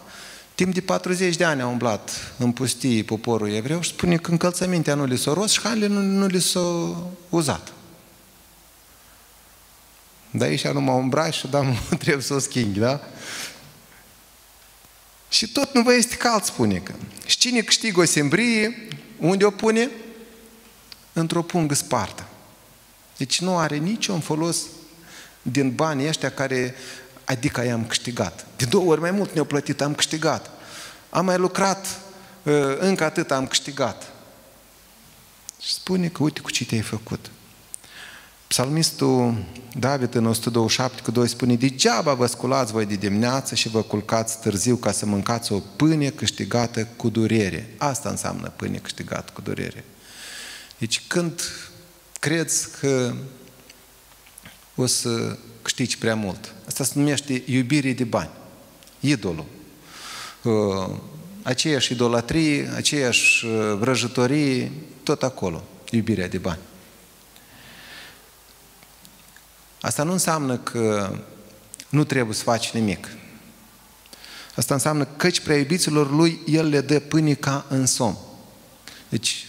Timp 0.62 0.74
de 0.74 0.82
40 0.82 1.36
de 1.36 1.43
ani 1.43 1.62
a 1.62 1.67
umblat 1.67 2.34
în 2.38 2.52
pustie 2.52 3.04
poporul 3.04 3.54
evreu 3.54 3.82
și 3.82 3.89
spune 3.89 4.17
că 4.17 4.32
încălțămintea 4.32 4.95
nu 4.95 5.06
li 5.06 5.17
s-a 5.17 5.34
rost 5.34 5.54
și 5.54 5.62
hainele 5.62 5.88
nu, 5.88 6.02
nu 6.02 6.26
li 6.26 6.41
s-a 6.41 6.95
uzat. 7.30 7.74
Dar 10.32 10.47
aici 10.47 10.67
nu 10.67 10.82
mă 10.89 10.91
umbrai 10.91 11.32
și 11.32 11.47
da, 11.47 11.65
trebuie 12.00 12.24
să 12.24 12.34
o 12.34 12.39
schimbi, 12.39 12.80
da? 12.80 13.02
Și 15.30 15.47
tot 15.47 15.74
nu 15.74 15.82
vă 15.82 15.93
este 15.93 16.15
cald, 16.15 16.43
spune 16.43 16.78
că. 16.78 16.93
Și 17.26 17.38
cine 17.38 17.62
câștigă 17.62 18.00
o 18.00 18.06
sembrie, 18.06 18.88
unde 19.17 19.45
o 19.45 19.52
pune? 19.52 19.89
Într-o 21.13 21.41
pungă 21.41 21.74
spartă. 21.74 22.28
Deci 23.17 23.41
nu 23.41 23.58
are 23.58 23.78
niciun 23.78 24.19
folos 24.19 24.58
din 25.41 25.76
banii 25.76 26.08
ăștia 26.08 26.32
care 26.32 26.76
adică 27.32 27.65
i-am 27.65 27.86
câștigat. 27.86 28.46
De 28.56 28.65
două 28.65 28.91
ori 28.91 29.02
mai 29.02 29.12
mult 29.12 29.34
ne-au 29.34 29.46
plătit, 29.46 29.82
am 29.82 29.96
câștigat. 29.96 30.50
Am 31.10 31.26
mai 31.26 31.38
lucrat, 31.38 32.00
ă, 32.46 32.78
încă 32.78 33.04
atât 33.04 33.32
am 33.32 33.48
câștigat. 33.48 34.12
Și 35.60 35.74
spune 35.74 36.08
că 36.08 36.24
uite 36.24 36.39
cu 36.39 36.52
ce 36.52 36.65
te-ai 36.65 36.82
făcut. 36.82 37.32
Psalmistul 38.48 39.44
David 39.80 40.15
în 40.15 40.26
127 40.26 41.02
cu 41.02 41.12
2 41.12 41.28
spune 41.28 41.56
Degeaba 41.56 42.13
vă 42.13 42.26
sculați 42.26 42.72
voi 42.72 42.86
de 42.86 42.96
dimineață 42.96 43.56
și 43.56 43.70
vă 43.70 43.82
culcați 43.82 44.39
târziu 44.39 44.76
ca 44.76 44.91
să 44.91 45.06
mâncați 45.06 45.52
o 45.52 45.60
pâine 45.60 46.10
câștigată 46.10 46.86
cu 46.96 47.10
durere. 47.10 47.74
Asta 47.78 48.10
înseamnă 48.10 48.54
pâine 48.56 48.78
câștigată 48.78 49.32
cu 49.34 49.41
durere. 49.41 49.86
Deci 50.78 51.04
când 51.08 51.41
crezi 52.20 52.67
că 52.80 53.13
o 54.76 54.86
să 54.86 55.38
câștigi 55.62 55.97
prea 55.97 56.15
mult. 56.15 56.54
Asta 56.67 56.84
se 56.84 56.91
numește 56.95 57.43
iubire 57.45 57.93
de 57.93 58.04
bani. 58.04 58.30
Idolul. 59.00 59.45
Uh, 60.43 60.95
aceeași 61.41 61.91
idolatrie, 61.91 62.71
aceeași 62.76 63.45
uh, 63.45 63.76
vrăjitorie, 63.78 64.71
tot 65.04 65.24
acolo. 65.24 65.63
Iubirea 65.89 66.28
de 66.28 66.38
bani. 66.38 66.60
Asta 69.82 70.04
nu 70.04 70.12
înseamnă 70.12 70.58
că 70.58 71.15
nu 71.89 72.04
trebuie 72.04 72.36
să 72.36 72.43
faci 72.43 72.69
nimic. 72.69 73.08
Asta 74.56 74.74
înseamnă 74.74 75.04
că 75.04 75.12
căci 75.17 75.39
prea 75.39 75.58
iubiților 75.58 76.12
lui, 76.12 76.39
el 76.45 76.67
le 76.67 76.82
dă 76.82 77.00
pânica 77.00 77.65
în 77.69 77.86
somn. 77.86 78.17
Deci, 79.10 79.47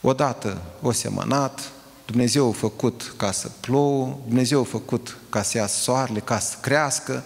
odată 0.00 0.62
o 0.82 0.92
semănat, 0.92 1.72
Dumnezeu 2.10 2.48
a 2.48 2.52
făcut 2.52 3.14
ca 3.16 3.32
să 3.32 3.50
plouă, 3.60 4.18
Dumnezeu 4.26 4.60
a 4.60 4.64
făcut 4.64 5.16
ca 5.28 5.42
să 5.42 5.56
iasă 5.56 5.80
soarele, 5.80 6.20
ca 6.20 6.38
să 6.38 6.56
crească, 6.60 7.24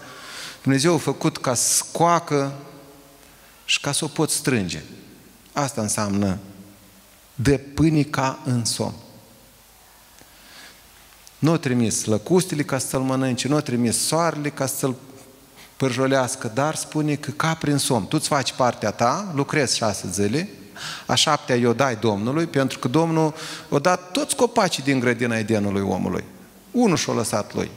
Dumnezeu 0.62 0.95
a 0.95 0.99
făcut 0.99 1.38
ca 1.38 1.55
să 1.55 1.75
scoacă 1.75 2.53
și 3.64 3.81
ca 3.81 3.92
să 3.92 4.05
o 4.05 4.09
pot 4.09 4.31
strânge. 4.31 4.83
Asta 5.53 5.81
înseamnă 5.81 6.38
de 7.35 7.59
pânica 7.59 8.38
în 8.45 8.64
somn. 8.64 8.95
Nu 11.38 11.53
a 11.53 11.59
trimis 11.59 12.05
lăcustele 12.05 12.62
ca 12.62 12.79
să-l 12.79 13.01
mănânce, 13.01 13.49
nu 13.49 13.57
a 13.57 13.61
trimis 13.61 14.07
soarele 14.07 14.51
ca 14.51 14.66
să-l 14.66 14.95
pârjolească, 15.77 16.51
dar 16.55 16.75
spune 16.75 17.14
că 17.14 17.31
ca 17.31 17.55
prin 17.55 17.77
somn. 17.77 18.07
Tu 18.07 18.16
îți 18.18 18.29
faci 18.29 18.53
partea 18.53 18.90
ta, 18.90 19.33
lucrezi 19.35 19.77
șase 19.77 20.09
zile, 20.11 20.49
a 21.06 21.14
șaptea 21.14 21.56
i-o 21.56 21.72
dai 21.72 21.96
Domnului, 21.96 22.46
pentru 22.46 22.78
că 22.78 22.88
Domnul 22.88 23.35
a 23.70 23.78
dat 23.78 24.11
toți 24.11 24.37
copacii 24.37 24.82
din 24.82 25.00
grădina 25.00 25.38
Edenului 25.38 25.80
omului. 25.80 26.24
Unul 26.70 26.96
și-a 26.96 27.12
lăsat 27.12 27.54
lui. 27.54 27.70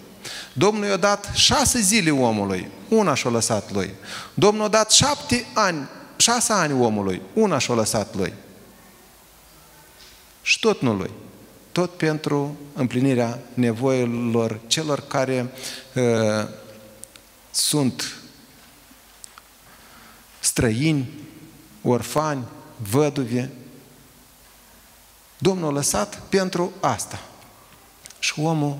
Domnul 0.54 0.86
i-a 0.86 0.98
dat 0.98 1.30
șase 1.34 1.80
zile 1.80 2.12
omului, 2.12 2.68
una 2.90 3.14
și-a 3.14 3.30
lăsat 3.30 3.72
lui. 3.72 3.94
Domnul 4.34 4.66
a 4.66 4.68
dat 4.68 4.92
șapte 4.92 5.46
ani, 5.54 5.88
șase 6.16 6.54
ani 6.54 6.74
omului, 6.74 7.22
una 7.34 7.58
și-a 7.58 7.74
lăsat 7.74 8.16
lui. 8.16 8.34
Și 10.42 10.60
tot 10.60 10.82
nu 10.82 10.94
lui. 10.94 11.12
Tot 11.72 11.92
pentru 11.92 12.58
împlinirea 12.74 13.40
nevoilor 13.54 14.60
celor 14.68 15.04
care 15.08 15.52
uh, 15.94 16.48
sunt 17.52 18.16
străini, 20.40 21.10
orfani, 21.82 22.44
văduve. 22.78 23.52
Domnul 25.38 25.70
a 25.70 25.72
lăsat 25.72 26.22
pentru 26.30 26.72
asta. 26.80 27.22
Și 28.20 28.40
omul 28.40 28.78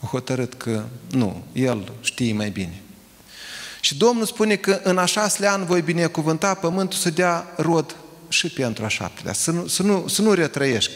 a 0.00 0.06
hotărât 0.06 0.54
că 0.54 0.84
nu, 1.10 1.44
el 1.52 1.92
știe 2.00 2.32
mai 2.32 2.50
bine. 2.50 2.82
Și 3.80 3.96
Domnul 3.96 4.26
spune 4.26 4.56
că 4.56 4.80
în 4.82 4.98
a 4.98 5.04
șaselea 5.04 5.52
an 5.52 5.64
voi 5.64 5.82
binecuvânta 5.82 6.54
pământul 6.54 6.98
să 6.98 7.10
dea 7.10 7.46
rod 7.56 7.96
și 8.28 8.48
pentru 8.48 8.84
a 8.84 8.88
șaptelea. 8.88 9.32
Să 9.32 9.50
nu, 9.50 9.66
să 9.66 9.82
nu, 9.82 10.08
să 10.08 10.22
nu 10.22 10.32
retrăiești, 10.32 10.92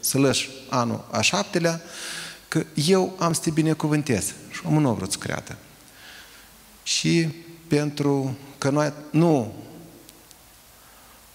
să 0.00 0.18
lăși 0.18 0.48
anul 0.68 1.04
a 1.10 1.20
șaptelea, 1.20 1.80
că 2.48 2.64
eu 2.74 3.16
am 3.18 3.32
să 3.32 3.40
te 3.40 3.50
binecuvântez. 3.50 4.32
Și 4.50 4.60
omul 4.64 4.80
nu 4.80 4.88
a 4.88 4.92
vrut 4.92 5.12
să 5.12 5.18
creadă. 5.18 5.56
Și 6.82 7.28
pentru 7.66 8.36
că 8.58 8.70
noi, 8.70 8.92
nu, 9.10 9.54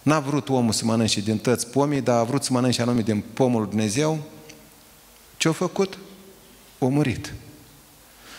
n-a 0.03 0.19
vrut 0.19 0.49
omul 0.49 0.73
să 0.73 0.85
mănânce 0.85 1.21
din 1.21 1.37
tăți 1.37 1.67
pomii, 1.67 2.01
dar 2.01 2.19
a 2.19 2.23
vrut 2.23 2.43
să 2.43 2.53
mănânce 2.53 2.81
anume 2.81 3.01
din 3.01 3.23
pomul 3.33 3.59
lui 3.59 3.69
Dumnezeu, 3.69 4.19
ce-a 5.37 5.51
făcut? 5.51 5.97
O 6.77 6.87
murit. 6.87 7.33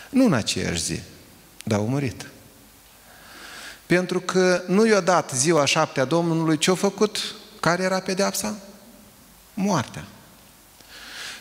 Nu 0.09 0.25
în 0.25 0.33
aceeași 0.33 0.83
zi, 0.83 0.99
dar 1.63 1.79
a 1.79 1.81
murit. 1.81 2.29
Pentru 3.85 4.19
că 4.19 4.63
nu 4.67 4.87
i-a 4.87 4.99
dat 4.99 5.31
ziua 5.33 5.65
șaptea 5.65 6.05
Domnului, 6.05 6.57
ce-a 6.57 6.75
făcut? 6.75 7.35
Care 7.59 7.83
era 7.83 7.99
pedeapsa? 7.99 8.57
Moartea. 9.53 10.05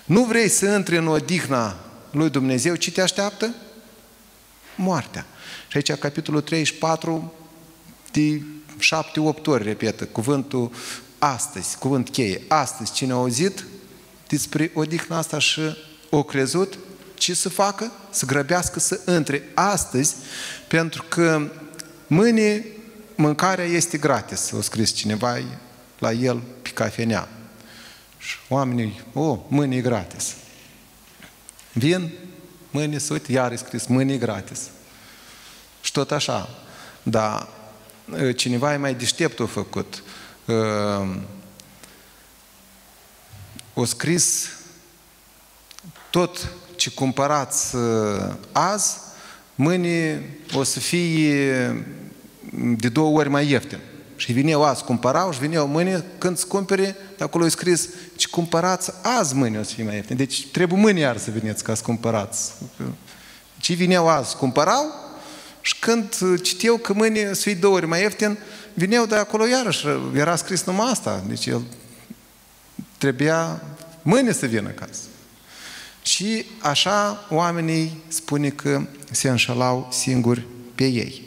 Nu 0.05 0.25
vrei 0.25 0.49
să 0.49 0.67
intri 0.67 0.97
în 0.97 1.07
odihna 1.07 1.77
lui 2.11 2.31
Dumnezeu, 2.31 2.75
ce 2.75 2.93
te 2.93 3.01
așteaptă? 3.01 3.55
Moartea. 4.77 5.27
Și 5.69 5.77
aici, 5.77 5.93
capitolul 5.93 6.41
34, 6.41 7.33
de 8.13 8.43
șapte, 8.79 9.21
opt 9.21 9.47
ori 9.47 9.63
repetă 9.63 10.05
cuvântul 10.05 10.71
astăzi, 11.19 11.79
cuvânt 11.79 12.09
cheie. 12.09 12.43
Astăzi, 12.49 12.93
cine 12.93 13.13
a 13.13 13.15
auzit 13.15 13.65
despre 14.29 14.71
odihna 14.75 15.19
asta 15.19 15.39
și 15.39 15.61
o 16.11 16.23
crezut, 16.23 16.79
ce 17.15 17.35
să 17.35 17.49
facă? 17.49 17.93
Să 18.11 18.27
grăbească 18.27 18.79
să 18.79 19.01
intre 19.07 19.49
astăzi, 19.55 20.15
pentru 20.69 21.05
că 21.09 21.51
mâine 22.07 22.65
mâncarea 23.15 23.65
este 23.65 23.99
gratis, 23.99 24.53
a 24.53 24.61
scris 24.61 24.93
cineva 24.93 25.39
la 25.99 26.13
el 26.13 26.43
pe 26.63 26.71
cafenea. 26.71 27.29
Și 28.19 28.37
oamenii, 28.49 29.01
o, 29.13 29.21
oh, 29.21 29.39
mâine 29.49 29.77
e 29.77 29.81
gratis. 29.81 30.35
Vin, 31.73 32.13
mâine 32.71 32.99
să 32.99 33.13
uite, 33.13 33.33
iar 33.33 33.53
e 33.53 33.57
scris, 33.57 33.87
mâine 33.87 34.13
e 34.13 34.17
gratis. 34.17 34.61
Și 35.81 35.93
tot 35.93 36.11
așa. 36.11 36.49
Dar 37.03 37.41
ă, 37.41 37.49
cineva 38.37 38.73
e 38.73 38.77
mai 38.77 38.95
deștept 38.95 39.41
a 39.41 39.47
făcut. 39.47 40.03
Ă, 40.49 41.07
o 43.75 43.85
scris 43.85 44.49
tot 46.11 46.49
ce 46.77 46.91
cumpărați 46.91 47.77
ă, 47.77 48.39
azi, 48.53 48.97
mâine 49.55 50.25
o 50.55 50.63
să 50.63 50.81
fie 50.81 51.85
de 52.77 52.89
două 52.89 53.19
ori 53.19 53.29
mai 53.29 53.51
ieftin. 53.51 53.79
Și 54.17 54.33
vineau 54.33 54.65
azi, 54.65 54.85
cumpărau 54.85 55.33
și 55.33 55.39
vineau 55.39 55.67
mâine, 55.67 56.05
când 56.19 56.37
îți 56.37 56.47
cumpere, 56.47 56.97
acolo 57.19 57.45
e 57.45 57.49
scris, 57.49 57.89
ce 58.17 58.29
cumpărați 58.29 58.93
azi 59.03 59.35
mâine 59.35 59.59
o 59.59 59.63
să 59.63 59.75
fie 59.75 59.85
mai 59.85 59.95
ieftin. 59.95 60.17
Deci 60.17 60.47
trebuie 60.47 60.81
mâine 60.81 61.01
iar 61.01 61.17
să 61.17 61.31
vineți 61.31 61.65
ca 61.65 61.75
să 61.75 61.83
cumpărați. 61.83 62.53
Ce 63.59 63.75
vineau 63.75 64.09
azi, 64.09 64.37
cumpărau 64.37 65.04
și 65.65 65.79
când 65.79 66.15
citeau 66.43 66.77
că 66.77 66.93
mâine 66.93 67.33
să 67.33 67.41
fie 67.41 67.55
două 67.55 67.75
ori 67.75 67.87
mai 67.87 68.01
ieftin, 68.01 68.39
vineau 68.75 69.07
de 69.07 69.15
acolo 69.15 69.47
iarăși, 69.47 69.87
era 70.15 70.37
scris 70.37 70.63
numai 70.63 70.91
asta. 70.91 71.25
Deci 71.27 71.47
el 71.47 71.63
trebuia 72.99 73.63
mâine 74.03 74.33
să 74.33 74.47
vină 74.47 74.69
acasă. 74.69 75.01
Și 76.03 76.45
așa 76.63 77.27
oamenii 77.31 78.03
spune 78.09 78.49
că 78.49 78.87
se 79.11 79.29
înșelau 79.29 79.89
singuri 79.93 80.47
pe 80.75 80.87
ei. 80.87 81.23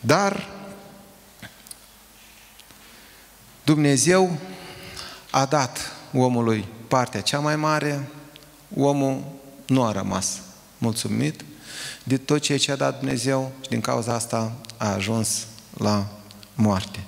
Dar 0.00 0.48
Dumnezeu 3.64 4.38
a 5.30 5.44
dat 5.44 5.92
omului 6.12 6.64
partea 6.88 7.20
cea 7.20 7.38
mai 7.38 7.56
mare, 7.56 8.08
omul 8.76 9.22
nu 9.66 9.84
a 9.84 9.92
rămas 9.92 10.40
mulțumit 10.78 11.44
de 12.08 12.16
tot 12.16 12.40
ceea 12.40 12.58
ce 12.58 12.72
a 12.72 12.76
dat 12.76 12.98
Dumnezeu 12.98 13.52
și 13.60 13.68
din 13.68 13.80
cauza 13.80 14.14
asta 14.14 14.52
a 14.76 14.92
ajuns 14.92 15.46
la 15.76 16.06
moarte. 16.54 17.04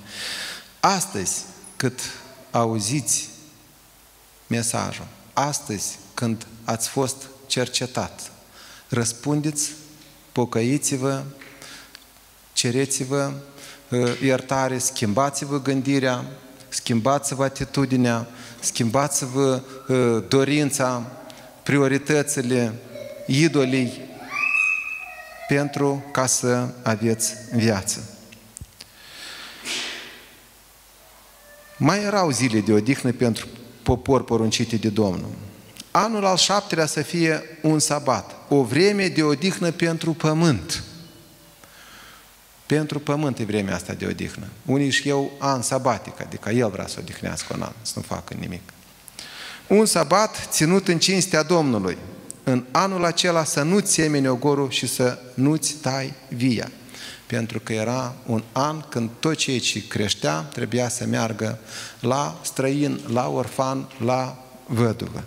Astăzi, 0.80 1.44
cât 1.76 2.00
auziți 2.50 3.28
mesajul, 4.46 5.06
astăzi, 5.32 5.98
când 6.14 6.46
ați 6.64 6.88
fost 6.88 7.16
cercetat, 7.46 8.32
răspundeți, 8.88 9.70
pocăiți-vă, 10.32 11.22
cereți-vă 12.52 13.32
uh, 13.88 14.20
iertare, 14.22 14.78
schimbați-vă 14.78 15.60
gândirea, 15.60 16.24
schimbați-vă 16.68 17.44
atitudinea, 17.44 18.28
schimbați-vă 18.60 19.62
uh, 19.88 20.24
dorința, 20.28 21.06
prioritățile, 21.62 22.74
idolii, 23.26 24.08
pentru 25.54 26.04
ca 26.10 26.26
să 26.26 26.68
aveți 26.82 27.34
viață. 27.52 28.18
Mai 31.76 32.02
erau 32.02 32.30
zile 32.30 32.60
de 32.60 32.72
odihnă 32.72 33.12
pentru 33.12 33.46
popor 33.82 34.24
poruncite 34.24 34.76
de 34.76 34.88
Domnul. 34.88 35.30
Anul 35.90 36.24
al 36.24 36.36
șaptelea 36.36 36.86
să 36.86 37.02
fie 37.02 37.42
un 37.62 37.78
sabat, 37.78 38.36
o 38.48 38.62
vreme 38.62 39.08
de 39.08 39.22
odihnă 39.22 39.70
pentru 39.70 40.12
pământ. 40.12 40.82
Pentru 42.66 42.98
pământ 42.98 43.38
e 43.38 43.44
vremea 43.44 43.74
asta 43.74 43.92
de 43.92 44.06
odihnă. 44.06 44.46
Unii 44.66 44.86
își 44.86 45.06
iau 45.06 45.30
an 45.38 45.62
sabatic, 45.62 46.20
adică 46.20 46.50
el 46.50 46.70
vrea 46.70 46.86
să 46.86 46.96
odihnească 46.98 47.52
un 47.54 47.62
an, 47.62 47.72
să 47.82 47.92
nu 47.96 48.02
facă 48.02 48.34
nimic. 48.34 48.62
Un 49.66 49.86
sabat 49.86 50.48
ținut 50.50 50.88
în 50.88 50.98
cinstea 50.98 51.42
Domnului. 51.42 51.96
În 52.50 52.64
anul 52.70 53.04
acela 53.04 53.44
să 53.44 53.62
nu-ți 53.62 53.92
semeni 53.92 54.28
ogorul 54.28 54.70
și 54.70 54.86
să 54.86 55.18
nu-ți 55.34 55.74
tai 55.74 56.12
via. 56.28 56.70
Pentru 57.26 57.60
că 57.60 57.72
era 57.72 58.14
un 58.26 58.42
an 58.52 58.80
când 58.88 59.10
tot 59.20 59.36
ceea 59.36 59.58
ce 59.58 59.86
creștea 59.86 60.40
trebuia 60.40 60.88
să 60.88 61.06
meargă 61.06 61.58
la 62.00 62.40
străin, 62.42 63.00
la 63.12 63.28
orfan, 63.28 63.88
la 64.04 64.44
văduvă. 64.66 65.24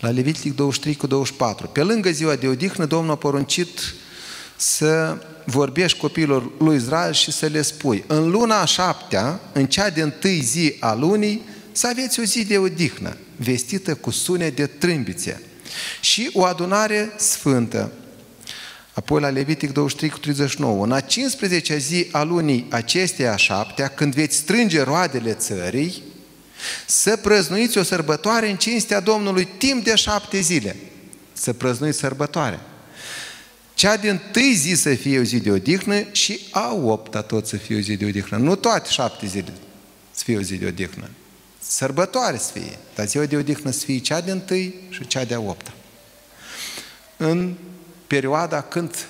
La 0.00 0.10
Levitic 0.10 0.54
23 0.54 0.96
cu 0.96 1.06
24. 1.06 1.66
Pe 1.66 1.82
lângă 1.82 2.10
ziua 2.10 2.34
de 2.34 2.48
odihnă, 2.48 2.84
Domnul 2.84 3.12
a 3.12 3.16
poruncit 3.16 3.94
să 4.56 5.18
vorbești 5.44 5.98
copiilor 5.98 6.50
lui 6.58 6.76
Israel 6.76 7.12
și 7.12 7.32
să 7.32 7.46
le 7.46 7.62
spui, 7.62 8.04
în 8.06 8.30
luna 8.30 8.60
a 8.60 8.64
șaptea, 8.64 9.40
în 9.52 9.66
cea 9.66 9.90
de 9.90 10.02
întâi 10.02 10.40
zi 10.40 10.76
a 10.80 10.94
lunii, 10.94 11.42
să 11.72 11.88
aveți 11.88 12.20
o 12.20 12.22
zi 12.22 12.44
de 12.44 12.58
odihnă, 12.58 13.16
vestită 13.36 13.94
cu 13.94 14.10
sune 14.10 14.48
de 14.48 14.66
trâmbițe 14.66 15.42
și 16.00 16.30
o 16.32 16.44
adunare 16.44 17.12
sfântă. 17.16 17.92
Apoi 18.92 19.20
la 19.20 19.28
Levitic 19.28 19.72
23 19.72 20.10
cu 20.10 20.18
39, 20.18 20.84
în 20.84 20.92
a 20.92 21.00
15-a 21.00 21.76
zi 21.76 22.08
a 22.12 22.22
lunii 22.22 22.66
acesteia 22.70 23.32
a 23.32 23.36
șaptea, 23.36 23.88
când 23.88 24.14
veți 24.14 24.36
strânge 24.36 24.82
roadele 24.82 25.32
țării, 25.32 26.02
să 26.86 27.16
prăznuiți 27.16 27.78
o 27.78 27.82
sărbătoare 27.82 28.50
în 28.50 28.56
cinstea 28.56 29.00
Domnului 29.00 29.44
timp 29.44 29.84
de 29.84 29.94
șapte 29.94 30.40
zile. 30.40 30.76
Să 31.32 31.52
prăznuiți 31.52 31.98
sărbătoare. 31.98 32.60
Cea 33.74 33.96
din 33.96 34.20
tâi 34.32 34.54
zi 34.54 34.74
să 34.74 34.94
fie 34.94 35.18
o 35.18 35.22
zi 35.22 35.40
de 35.40 35.50
odihnă 35.50 36.04
și 36.12 36.40
a 36.50 36.74
opta 36.74 37.22
tot 37.22 37.46
să 37.46 37.56
fie 37.56 37.76
o 37.76 37.80
zi 37.80 37.96
de 37.96 38.04
odihnă. 38.04 38.36
Nu 38.36 38.56
toate 38.56 38.88
șapte 38.90 39.26
zile 39.26 39.52
să 40.10 40.22
fie 40.24 40.36
o 40.36 40.40
zi 40.40 40.56
de 40.56 40.66
odihnă. 40.66 41.10
Sărbătoare 41.68 42.36
să 42.36 42.52
fie, 42.52 42.78
dar 42.94 43.06
ziua 43.06 43.24
de 43.24 43.36
odihnă 43.36 43.70
să 43.70 43.84
fie 43.84 43.98
cea 43.98 44.20
din 44.20 44.40
tâi 44.40 44.74
și 44.90 45.06
cea 45.06 45.24
de-a 45.24 45.40
opta. 45.40 45.72
În 47.16 47.54
perioada 48.06 48.60
când 48.62 49.06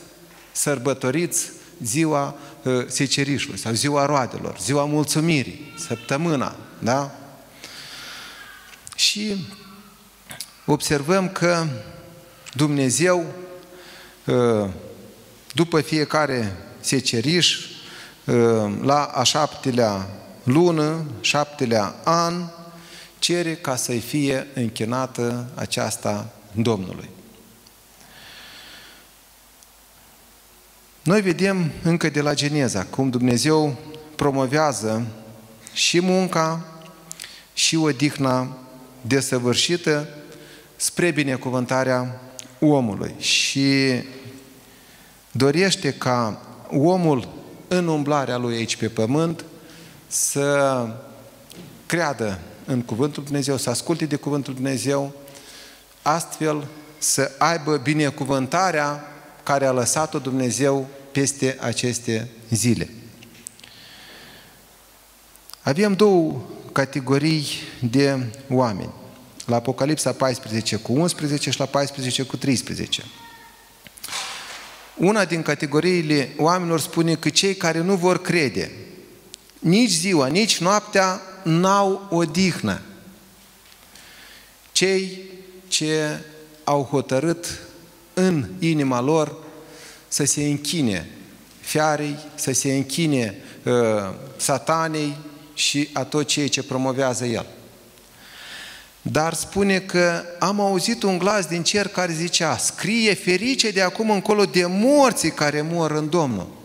sărbătoriți 0.53 1.51
ziua 1.83 2.35
uh, 2.63 2.87
secerișului 2.87 3.59
sau 3.59 3.73
ziua 3.73 4.07
roadelor, 4.07 4.59
ziua 4.61 4.85
mulțumirii, 4.85 5.75
săptămâna, 5.87 6.57
da? 6.79 7.19
Și 8.95 9.47
observăm 10.65 11.29
că 11.29 11.67
Dumnezeu 12.55 13.27
Ă, 14.29 14.71
după 15.53 15.81
fiecare 15.81 16.57
seceriș, 16.81 17.59
ă, 18.27 18.71
la 18.83 19.05
a 19.05 19.23
șaptelea 19.23 20.09
lună, 20.49 21.05
șaptelea 21.21 21.95
an, 22.05 22.45
cere 23.19 23.55
ca 23.55 23.77
să-i 23.77 24.01
fie 24.01 24.47
închinată 24.55 25.47
aceasta 25.55 26.29
Domnului. 26.53 27.09
Noi 31.03 31.21
vedem 31.21 31.71
încă 31.83 32.09
de 32.09 32.21
la 32.21 32.35
Geneza 32.35 32.85
cum 32.85 33.11
Dumnezeu 33.11 33.77
promovează 34.17 35.07
și 35.73 36.01
munca 36.01 36.65
și 37.55 37.77
odihna 37.77 38.59
desăvârșită 39.01 40.09
spre 40.77 41.11
binecuvântarea 41.11 42.21
omului. 42.61 43.15
Și 43.19 44.03
dorește 45.31 45.93
ca 45.93 46.43
omul 46.71 47.29
în 47.69 47.87
umblarea 47.87 48.37
lui 48.37 48.57
aici 48.57 48.77
pe 48.77 48.89
pământ 48.89 49.45
să 50.09 50.87
creadă 51.87 52.39
în 52.65 52.83
Cuvântul 52.83 53.25
Dumnezeu, 53.25 53.57
să 53.57 53.71
asculte 53.71 54.05
de 54.05 54.17
Cuvântul 54.17 54.55
Dumnezeu, 54.55 55.13
astfel 56.03 56.67
să 56.99 57.31
aibă 57.39 57.77
binecuvântarea 57.77 59.05
care 59.43 59.67
a 59.67 59.73
lăsat-o 59.73 60.19
Dumnezeu 60.19 60.87
peste 61.13 61.57
aceste 61.61 62.29
zile. 62.51 62.91
Avem 65.63 65.93
două 65.93 66.41
categorii 66.73 67.47
de 67.91 68.33
oameni. 68.51 68.93
La 69.47 69.57
Apocalipsa 69.57 70.13
14 70.13 70.77
cu 70.77 70.93
11 70.93 71.51
și 71.51 71.59
la 71.59 71.67
14 71.67 72.23
cu 72.23 72.37
13. 72.37 73.05
Una 74.97 75.25
din 75.25 75.43
categoriile 75.43 76.33
oamenilor 76.37 76.81
spune 76.81 77.15
că 77.15 77.29
cei 77.29 77.55
care 77.55 77.81
nu 77.81 77.95
vor 77.95 78.21
crede, 78.21 78.71
nici 79.59 79.91
ziua, 79.91 80.27
nici 80.27 80.59
noaptea, 80.59 81.21
n-au 81.43 82.07
odihnă. 82.11 82.81
Cei 84.73 85.23
ce 85.69 86.21
au 86.65 86.83
hotărât 86.83 87.61
în 88.15 88.47
inima 88.59 89.01
lor 89.01 89.37
să 90.09 90.25
se 90.25 90.45
închine 90.45 91.11
fiarei, 91.61 92.19
să 92.35 92.53
se 92.53 92.75
închine 92.75 93.37
uh, 93.65 93.73
satanei 94.37 95.17
și 95.55 95.89
a 95.93 96.05
tot 96.05 96.27
ceea 96.27 96.49
ce 96.49 96.63
promovează 96.63 97.25
el. 97.25 97.47
Dar 99.03 99.35
spune 99.35 99.79
că 99.79 100.23
am 100.39 100.61
auzit 100.61 101.03
un 101.03 101.19
glas 101.19 101.47
din 101.47 101.63
cer 101.63 101.89
care 101.89 102.13
zicea, 102.13 102.57
scrie 102.57 103.15
ferice 103.15 103.71
de 103.71 103.83
acum 103.83 104.11
încolo 104.11 104.45
de 104.45 104.65
morții 104.67 105.31
care 105.31 105.63
mor 105.63 105.91
în 105.91 106.09
Domnul. 106.09 106.58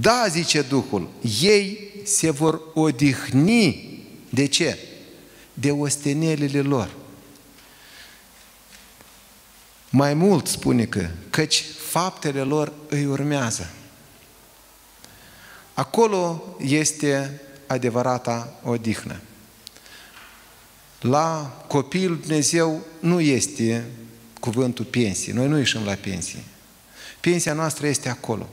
Da, 0.00 0.26
zice 0.28 0.62
Duhul, 0.62 1.08
ei 1.40 1.90
se 2.04 2.30
vor 2.30 2.60
odihni. 2.74 3.94
De 4.30 4.46
ce? 4.46 4.78
De 5.54 5.70
ostenelile 5.70 6.60
lor. 6.60 6.90
Mai 9.90 10.14
mult 10.14 10.46
spune 10.46 10.84
că, 10.84 11.08
căci 11.30 11.64
faptele 11.88 12.40
lor 12.40 12.72
îi 12.88 13.04
urmează. 13.06 13.70
Acolo 15.74 16.56
este 16.60 17.40
adevărata 17.66 18.60
odihnă. 18.62 19.20
La 21.00 21.56
copilul 21.68 22.18
Dumnezeu 22.18 22.86
nu 23.00 23.20
este 23.20 23.84
cuvântul 24.40 24.84
pensie. 24.84 25.32
Noi 25.32 25.48
nu 25.48 25.58
ieșim 25.58 25.84
la 25.84 25.94
pensie. 25.94 26.44
Pensia 27.20 27.52
noastră 27.52 27.86
este 27.86 28.08
acolo. 28.08 28.48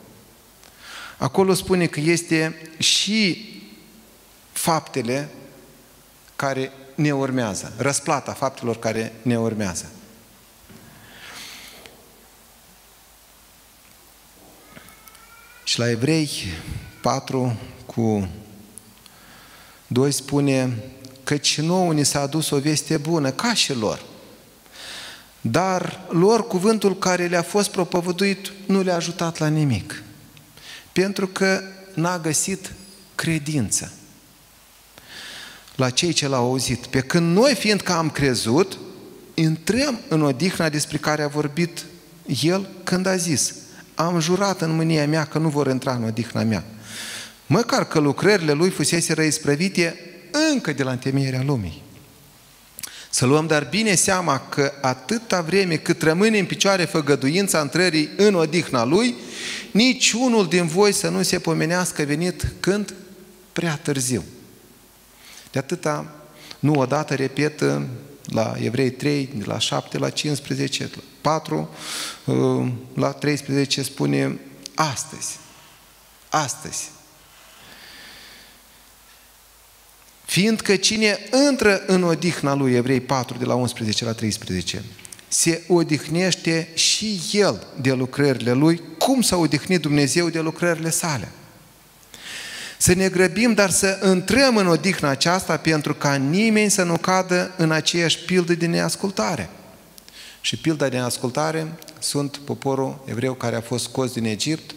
Acolo 1.18 1.54
spune 1.54 1.86
că 1.86 2.00
este 2.00 2.72
și 2.78 3.48
faptele 4.52 5.30
care 6.36 6.72
ne 6.96 7.14
urmează, 7.14 7.74
răsplata 7.78 8.34
faptelor 8.34 8.80
care 8.80 9.14
ne 9.22 9.40
urmează. 9.40 9.92
Și 15.64 15.80
la 15.80 15.90
Evrei 15.90 16.30
4 17.02 17.58
cu 17.86 18.30
2 19.88 20.12
spune 20.12 20.84
căci 21.24 21.60
nouă 21.60 21.94
ni 21.94 22.06
s-a 22.06 22.22
adus 22.22 22.50
o 22.50 22.60
veste 22.60 22.98
bună, 22.98 23.32
ca 23.32 23.54
și 23.54 23.74
lor. 23.74 24.06
Dar 25.42 26.06
lor 26.10 26.48
cuvântul 26.48 26.98
care 26.98 27.28
le-a 27.28 27.42
fost 27.42 27.70
propovăduit 27.70 28.52
nu 28.66 28.82
le-a 28.82 28.96
ajutat 28.96 29.38
la 29.38 29.48
nimic. 29.48 30.03
Pentru 30.94 31.28
că 31.28 31.62
n-a 31.94 32.20
găsit 32.20 32.72
credință 33.16 33.92
la 35.76 35.90
cei 35.90 36.14
ce 36.14 36.28
l-au 36.28 36.46
auzit. 36.46 36.86
Pe 36.86 37.00
când 37.00 37.36
noi, 37.36 37.56
fiindcă 37.56 37.94
am 37.94 38.10
crezut, 38.10 38.78
intrăm 39.34 40.00
în 40.08 40.22
odihna 40.22 40.70
despre 40.70 40.98
care 40.98 41.22
a 41.22 41.28
vorbit 41.28 41.86
el 42.42 42.68
când 42.84 43.06
a 43.06 43.16
zis 43.16 43.54
am 43.96 44.20
jurat 44.20 44.62
în 44.62 44.76
mânia 44.76 45.08
mea 45.08 45.26
că 45.26 45.38
nu 45.38 45.50
vor 45.50 45.68
intra 45.68 45.94
în 45.94 46.04
odihna 46.04 46.44
mea. 46.44 46.64
Măcar 47.46 47.88
că 47.88 48.00
lucrările 48.00 48.52
lui 48.52 48.70
fusese 48.70 49.14
răisprăvite 49.14 50.00
încă 50.52 50.74
de 50.74 50.84
la 50.84 50.92
întemeierea 50.92 51.44
lumii. 51.44 51.83
Să 53.14 53.26
luăm 53.26 53.48
dar 53.48 53.68
bine 53.70 53.96
seama 53.96 54.40
că 54.40 54.74
atâta 54.82 55.42
vreme 55.42 55.76
cât 55.76 56.02
rămâne 56.02 56.40
în 56.40 56.46
picioare 56.46 56.86
făgăduința 56.86 57.62
intrării 57.62 58.10
în 58.18 58.36
odihna 58.36 58.84
Lui, 58.84 59.16
nici 59.72 60.12
unul 60.12 60.48
din 60.48 60.68
voi 60.68 60.92
să 60.92 61.10
nu 61.10 61.22
se 61.22 61.40
pomenească 61.40 62.04
venit 62.04 62.54
când 62.60 62.94
prea 63.52 63.76
târziu. 63.76 64.24
De 65.52 65.60
atâta, 65.60 66.16
nu 66.60 66.74
odată, 66.74 67.16
repet, 67.16 67.64
la 68.26 68.56
Evrei 68.60 68.92
3, 68.92 69.30
de 69.36 69.44
la 69.46 69.60
7 69.60 69.98
la 69.98 70.10
15, 70.10 70.90
la 70.96 71.02
4, 71.22 71.70
uh, 72.26 72.68
la 72.94 73.12
13 73.12 73.82
spune 73.82 74.40
astăzi. 74.76 75.38
Astăzi. 76.30 76.92
Fiindcă 80.34 80.76
cine 80.76 81.18
intră 81.50 81.84
în 81.86 82.04
odihna 82.04 82.54
lui, 82.54 82.74
Evrei 82.74 83.02
4, 83.02 83.38
de 83.38 83.46
la 83.46 83.54
11 83.54 84.06
la 84.06 84.12
13, 84.12 84.84
se 85.28 85.62
odihnește 85.68 86.68
și 86.74 87.22
el 87.32 87.68
de 87.82 87.92
lucrările 87.92 88.52
lui, 88.52 88.82
cum 88.98 89.22
s-a 89.22 89.36
odihnit 89.36 89.82
Dumnezeu 89.82 90.30
de 90.30 90.40
lucrările 90.40 90.90
sale. 90.90 91.32
Să 92.78 92.94
ne 92.94 93.10
grăbim, 93.10 93.54
dar 93.54 93.70
să 93.70 94.00
intrăm 94.06 94.58
în 94.58 94.68
odihna 94.68 95.10
aceasta 95.10 95.58
pentru 95.58 95.94
ca 95.94 96.16
nimeni 96.16 96.72
să 96.72 96.84
nu 96.84 96.98
cadă 96.98 97.52
în 97.58 97.72
aceeași 97.72 98.20
pildă 98.20 98.54
de 98.54 98.66
neascultare. 98.66 99.50
Și 100.42 100.58
pilda 100.58 100.90
de 100.90 100.98
neascultare 100.98 101.74
sunt 102.00 102.38
poporul 102.38 103.04
evreu 103.06 103.34
care 103.34 103.56
a 103.56 103.62
fost 103.62 103.84
scos 103.84 104.12
din 104.14 104.26
Egipt 104.26 104.76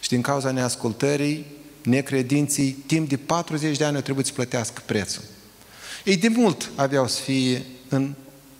și 0.00 0.08
din 0.08 0.20
cauza 0.20 0.50
neascultării, 0.50 1.57
necredinții, 1.88 2.70
timp 2.86 3.08
de 3.08 3.16
40 3.16 3.76
de 3.76 3.84
ani 3.84 3.96
au 3.96 4.02
trebuit 4.02 4.26
să 4.26 4.32
plătească 4.32 4.82
prețul. 4.86 5.22
Ei 6.04 6.16
de 6.16 6.28
mult 6.28 6.70
aveau 6.74 7.08
să 7.08 7.20
fie 7.20 7.62
în 7.88 8.14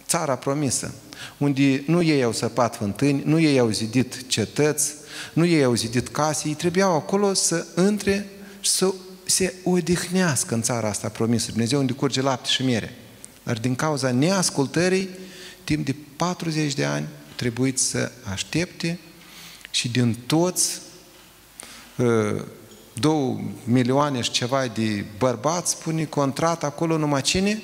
țara 0.07 0.37
promisă, 0.37 0.95
unde 1.37 1.83
nu 1.87 2.03
ei 2.03 2.23
au 2.23 2.33
săpat 2.33 2.77
fântâni, 2.77 3.23
nu 3.25 3.39
ei 3.41 3.59
au 3.59 3.71
zidit 3.71 4.27
cetăți, 4.27 4.93
nu 5.33 5.45
ei 5.45 5.65
au 5.65 5.75
zidit 5.75 6.09
case, 6.09 6.49
ei 6.49 6.55
trebuiau 6.55 6.95
acolo 6.95 7.35
să 7.35 7.67
intre 7.77 8.29
și 8.61 8.71
să 8.71 8.95
se 9.25 9.55
odihnească 9.65 10.55
în 10.55 10.63
țara 10.63 10.89
asta 10.89 11.09
promisă, 11.09 11.51
Dumnezeu 11.51 11.79
unde 11.79 11.93
curge 11.93 12.21
lapte 12.21 12.49
și 12.49 12.63
miere. 12.63 12.95
Dar 13.43 13.59
din 13.59 13.75
cauza 13.75 14.11
neascultării, 14.11 15.09
timp 15.65 15.85
de 15.85 15.95
40 16.17 16.75
de 16.75 16.85
ani, 16.85 17.07
trebuit 17.35 17.79
să 17.79 18.13
aștepte 18.31 18.99
și 19.71 19.89
din 19.89 20.17
toți 20.27 20.81
ă, 21.99 22.45
două 23.01 23.41
milioane 23.65 24.21
și 24.21 24.31
ceva 24.31 24.67
de 24.67 25.05
bărbați, 25.19 25.71
spune 25.71 26.05
contrat 26.05 26.65
acolo 26.65 26.97
numai 26.97 27.23
cine? 27.23 27.63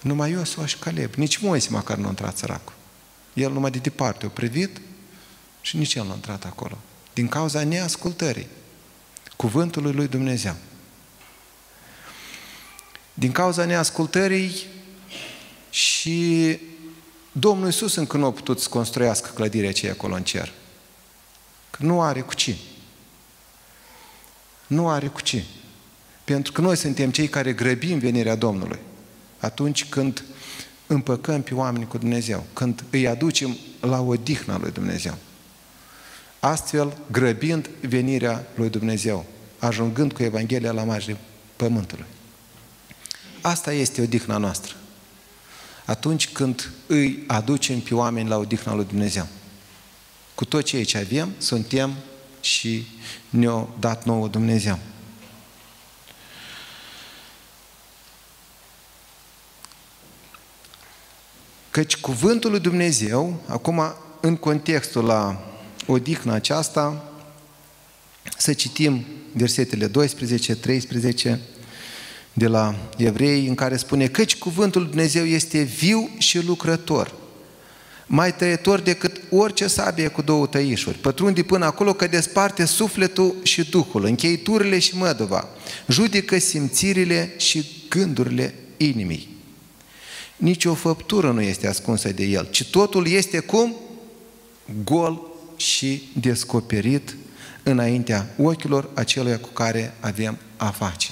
Numai 0.00 0.30
Iosua 0.30 0.66
și 0.66 0.78
Caleb. 0.78 1.14
Nici 1.14 1.36
Moise 1.36 1.68
măcar 1.70 1.96
nu 1.96 2.06
a 2.06 2.08
intrat 2.08 2.36
săracul. 2.36 2.74
El 3.32 3.52
numai 3.52 3.70
de 3.70 3.78
departe 3.78 4.26
a 4.26 4.28
privit 4.28 4.80
și 5.60 5.76
nici 5.76 5.94
el 5.94 6.04
nu 6.04 6.10
a 6.10 6.14
intrat 6.14 6.44
acolo. 6.44 6.78
Din 7.12 7.28
cauza 7.28 7.64
neascultării 7.64 8.46
cuvântului 9.36 9.92
lui 9.92 10.08
Dumnezeu. 10.08 10.54
Din 13.14 13.32
cauza 13.32 13.64
neascultării 13.64 14.66
și 15.70 16.58
Domnul 17.32 17.66
Iisus 17.66 17.94
încă 17.94 18.16
nu 18.16 18.26
a 18.26 18.32
putut 18.32 18.60
să 18.60 18.68
construiască 18.68 19.30
clădirea 19.34 19.68
aceea 19.68 19.92
acolo 19.92 20.14
în 20.14 20.22
cer. 20.22 20.52
Că 21.70 21.82
nu 21.84 22.02
are 22.02 22.20
cu 22.20 22.34
ce. 22.34 22.56
Nu 24.66 24.88
are 24.88 25.06
cu 25.06 25.20
ce. 25.20 25.44
Pentru 26.24 26.52
că 26.52 26.60
noi 26.60 26.76
suntem 26.76 27.10
cei 27.10 27.28
care 27.28 27.52
grăbim 27.52 27.98
venirea 27.98 28.34
Domnului. 28.34 28.78
Atunci 29.38 29.84
când 29.84 30.24
împăcăm 30.86 31.42
pe 31.42 31.54
oameni 31.54 31.86
cu 31.86 31.98
Dumnezeu, 31.98 32.44
când 32.52 32.84
îi 32.90 33.08
aducem 33.08 33.56
la 33.80 34.00
odihna 34.00 34.58
lui 34.58 34.70
Dumnezeu. 34.70 35.14
Astfel, 36.40 36.96
grăbind 37.10 37.70
venirea 37.80 38.46
lui 38.54 38.70
Dumnezeu, 38.70 39.24
ajungând 39.58 40.12
cu 40.12 40.22
Evanghelia 40.22 40.72
la 40.72 40.84
marginea 40.84 41.20
pământului. 41.56 42.04
Asta 43.40 43.72
este 43.72 44.02
odihna 44.02 44.36
noastră. 44.36 44.74
Atunci 45.84 46.28
când 46.28 46.70
îi 46.86 47.24
aducem 47.26 47.80
pe 47.80 47.94
oameni 47.94 48.28
la 48.28 48.36
odihna 48.36 48.74
lui 48.74 48.84
Dumnezeu. 48.84 49.26
Cu 50.34 50.44
tot 50.44 50.64
ceea 50.64 50.84
ce 50.84 50.98
avem, 50.98 51.32
suntem 51.38 51.94
și 52.44 52.86
ne-a 53.30 53.68
dat 53.78 54.04
nouă 54.04 54.28
Dumnezeu. 54.28 54.78
Căci 61.70 61.96
cuvântul 61.96 62.50
lui 62.50 62.60
Dumnezeu, 62.60 63.42
acum 63.46 63.82
în 64.20 64.36
contextul 64.36 65.04
la 65.04 65.52
odihna 65.86 66.34
aceasta, 66.34 67.12
să 68.38 68.52
citim 68.52 69.04
versetele 69.32 69.86
12, 69.86 70.54
13 70.54 71.40
de 72.32 72.46
la 72.46 72.74
Evrei, 72.96 73.46
în 73.46 73.54
care 73.54 73.76
spune 73.76 74.06
Căci 74.06 74.36
cuvântul 74.36 74.80
Lui 74.80 74.90
Dumnezeu 74.90 75.24
este 75.24 75.62
viu 75.62 76.10
și 76.18 76.44
lucrător, 76.44 77.14
mai 78.14 78.34
tăietor 78.34 78.80
decât 78.80 79.20
orice 79.30 79.66
sabie 79.66 80.08
cu 80.08 80.22
două 80.22 80.46
tăișuri, 80.46 80.98
pătrunde 80.98 81.42
până 81.42 81.64
acolo 81.64 81.92
că 81.92 82.06
desparte 82.06 82.64
sufletul 82.64 83.34
și 83.42 83.70
duhul, 83.70 84.04
încheiturile 84.04 84.78
și 84.78 84.96
măduva, 84.96 85.48
judecă 85.88 86.38
simțirile 86.38 87.32
și 87.36 87.64
gândurile 87.88 88.54
inimii. 88.76 89.36
Nici 90.36 90.64
o 90.64 90.74
făptură 90.74 91.30
nu 91.30 91.40
este 91.40 91.66
ascunsă 91.66 92.12
de 92.12 92.24
el, 92.24 92.48
ci 92.50 92.64
totul 92.64 93.06
este 93.06 93.38
cum? 93.38 93.74
Gol 94.84 95.20
și 95.56 96.02
descoperit 96.20 97.16
înaintea 97.62 98.34
ochilor 98.38 98.90
acelui 98.94 99.40
cu 99.40 99.48
care 99.48 99.94
avem 100.00 100.38
a 100.56 100.70
face. 100.70 101.10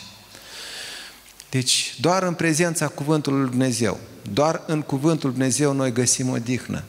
Deci, 1.50 1.94
doar 2.00 2.22
în 2.22 2.34
prezența 2.34 2.88
Cuvântului 2.88 3.40
Lui 3.40 3.48
Dumnezeu, 3.48 4.00
doar 4.32 4.62
în 4.66 4.82
Cuvântul 4.82 5.28
Lui 5.28 5.38
Dumnezeu 5.38 5.72
noi 5.72 5.92
găsim 5.92 6.28
o 6.28 6.36
dihnă, 6.36 6.84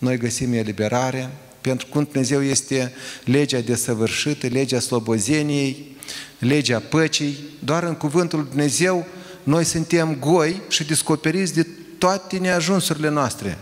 noi 0.00 0.16
găsim 0.16 0.52
eliberare, 0.52 1.30
pentru 1.60 1.86
că 1.86 1.98
Dumnezeu 1.98 2.42
este 2.42 2.92
legea 3.24 3.60
desăvârșită, 3.60 4.46
legea 4.46 4.80
slobozeniei, 4.80 5.96
legea 6.38 6.78
păcii, 6.78 7.38
doar 7.58 7.82
în 7.82 7.94
Cuvântul 7.94 8.38
Lui 8.38 8.48
Dumnezeu 8.48 9.06
noi 9.42 9.64
suntem 9.64 10.16
goi 10.18 10.62
și 10.68 10.84
descoperiți 10.84 11.54
de 11.54 11.66
toate 11.98 12.38
neajunsurile 12.38 13.08
noastre. 13.08 13.58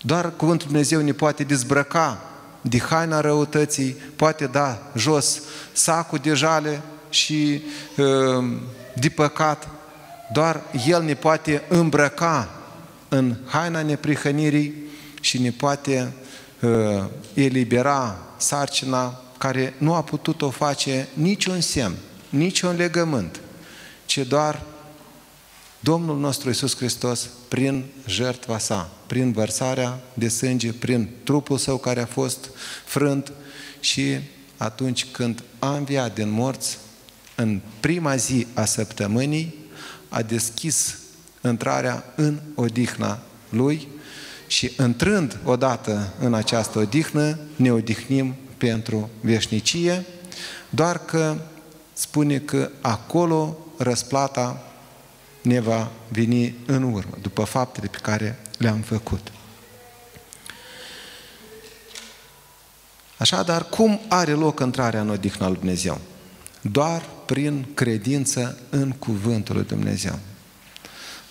Doar 0.00 0.36
Cuvântul 0.36 0.66
Dumnezeu 0.66 1.00
ne 1.00 1.12
poate 1.12 1.42
dezbrăca 1.42 2.22
de 2.60 2.78
haina 2.78 3.20
răutății, 3.20 3.96
poate 4.16 4.46
da 4.46 4.90
jos 4.96 5.42
sacul 5.72 6.18
de 6.22 6.34
jale 6.34 6.80
și 7.10 7.62
uh, 7.96 8.44
de 8.94 9.08
păcat, 9.08 9.68
doar 10.32 10.62
El 10.86 11.02
ne 11.02 11.14
poate 11.14 11.62
îmbrăca 11.68 12.50
în 13.08 13.36
haina 13.46 13.82
neprihănirii 13.82 14.82
și 15.22 15.38
ne 15.40 15.50
poate 15.50 16.12
uh, 16.60 17.04
elibera 17.34 18.18
sarcina 18.36 19.22
care 19.38 19.74
nu 19.78 19.94
a 19.94 20.02
putut 20.02 20.42
o 20.42 20.50
face 20.50 21.08
niciun 21.14 21.60
semn, 21.60 21.96
niciun 22.28 22.76
legământ, 22.76 23.40
ci 24.06 24.18
doar 24.18 24.62
Domnul 25.80 26.18
nostru 26.18 26.48
Iisus 26.48 26.76
Hristos 26.76 27.28
prin 27.48 27.84
jertva 28.06 28.58
sa, 28.58 28.90
prin 29.06 29.32
vărsarea 29.32 30.00
de 30.14 30.28
sânge, 30.28 30.72
prin 30.72 31.08
trupul 31.24 31.58
său 31.58 31.78
care 31.78 32.00
a 32.00 32.06
fost 32.06 32.50
frânt 32.84 33.32
și 33.80 34.18
atunci 34.56 35.06
când 35.10 35.42
a 35.58 35.76
înviat 35.76 36.14
din 36.14 36.30
morți, 36.30 36.78
în 37.34 37.60
prima 37.80 38.16
zi 38.16 38.46
a 38.54 38.64
săptămânii, 38.64 39.54
a 40.08 40.22
deschis 40.22 40.98
intrarea 41.44 42.04
în 42.14 42.40
odihna 42.54 43.22
Lui 43.48 43.88
și 44.52 44.72
intrând 44.78 45.38
odată 45.44 46.12
în 46.18 46.34
această 46.34 46.78
odihnă, 46.78 47.38
ne 47.56 47.72
odihnim 47.72 48.34
pentru 48.56 49.10
veșnicie, 49.20 50.04
doar 50.70 50.98
că 51.04 51.36
spune 51.92 52.38
că 52.38 52.70
acolo 52.80 53.56
răsplata 53.76 54.72
ne 55.42 55.60
va 55.60 55.90
veni 56.08 56.54
în 56.66 56.82
urmă, 56.82 57.18
după 57.20 57.44
faptele 57.44 57.86
pe 57.86 57.98
care 58.02 58.38
le-am 58.58 58.80
făcut. 58.80 59.32
Așadar, 63.16 63.64
cum 63.68 64.00
are 64.08 64.32
loc 64.32 64.60
intrarea 64.60 65.00
în 65.00 65.08
odihna 65.08 65.46
lui 65.46 65.56
Dumnezeu? 65.56 66.00
Doar 66.60 67.02
prin 67.26 67.66
credință 67.74 68.58
în 68.70 68.90
Cuvântul 68.90 69.54
lui 69.54 69.64
Dumnezeu. 69.64 70.18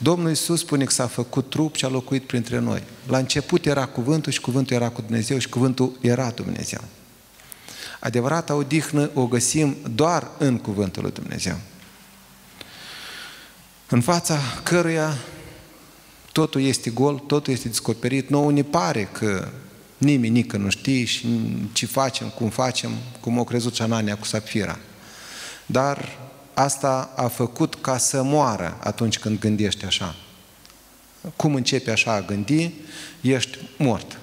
Domnul 0.04 0.30
Iisus 0.30 0.60
spune 0.60 0.84
că 0.84 0.92
s-a 0.92 1.08
făcut 1.08 1.50
trup 1.50 1.76
și 1.76 1.86
a 1.86 1.88
locuit 1.88 2.24
printre 2.24 2.60
noi. 2.60 2.84
La 3.08 3.18
început 3.18 3.66
era 3.66 3.86
Cuvântul 3.86 4.32
și 4.32 4.42
Cuvântul 4.42 4.76
era 4.76 4.90
cu 4.90 5.02
Dumnezeu 5.02 5.38
și 5.38 5.50
Cuvântul 5.50 5.98
era 6.02 6.30
Dumnezeu. 6.30 6.82
Adevărata 8.00 8.56
odihnă 8.56 9.10
o 9.14 9.28
găsim 9.28 9.76
doar 9.96 10.28
în 10.38 10.58
Cuvântul 10.58 11.02
lui 11.02 11.12
Dumnezeu. 11.12 11.56
În 13.90 14.02
fața 14.02 14.40
căruia 14.64 15.18
totul 16.32 16.62
este 16.62 16.90
gol, 16.90 17.20
totul 17.20 17.54
este 17.54 17.68
descoperit, 17.68 18.30
nouă 18.30 18.52
ne 18.52 18.64
pare 18.64 19.10
că 19.12 19.48
nimeni 19.98 20.34
nică 20.34 20.58
nu 20.58 20.70
știe 20.70 21.04
și 21.04 21.28
ce 21.72 21.86
facem, 21.86 22.28
cum 22.28 22.50
facem, 22.50 22.92
cum 23.20 23.38
o 23.38 23.44
crezut 23.44 23.80
Anania 23.80 24.18
cu 24.18 24.26
Sapfira. 24.26 24.80
Dar 25.66 26.20
asta 26.62 27.14
a 27.16 27.28
făcut 27.28 27.76
ca 27.82 27.98
să 27.98 28.22
moară 28.24 28.78
atunci 28.84 29.20
când 29.20 29.40
gândești 29.40 29.86
așa. 29.86 30.16
Cum 31.36 31.56
începi 31.56 31.90
așa 31.90 32.14
a 32.14 32.22
gândi, 32.22 32.72
ești 33.22 33.58
mort. 33.78 34.20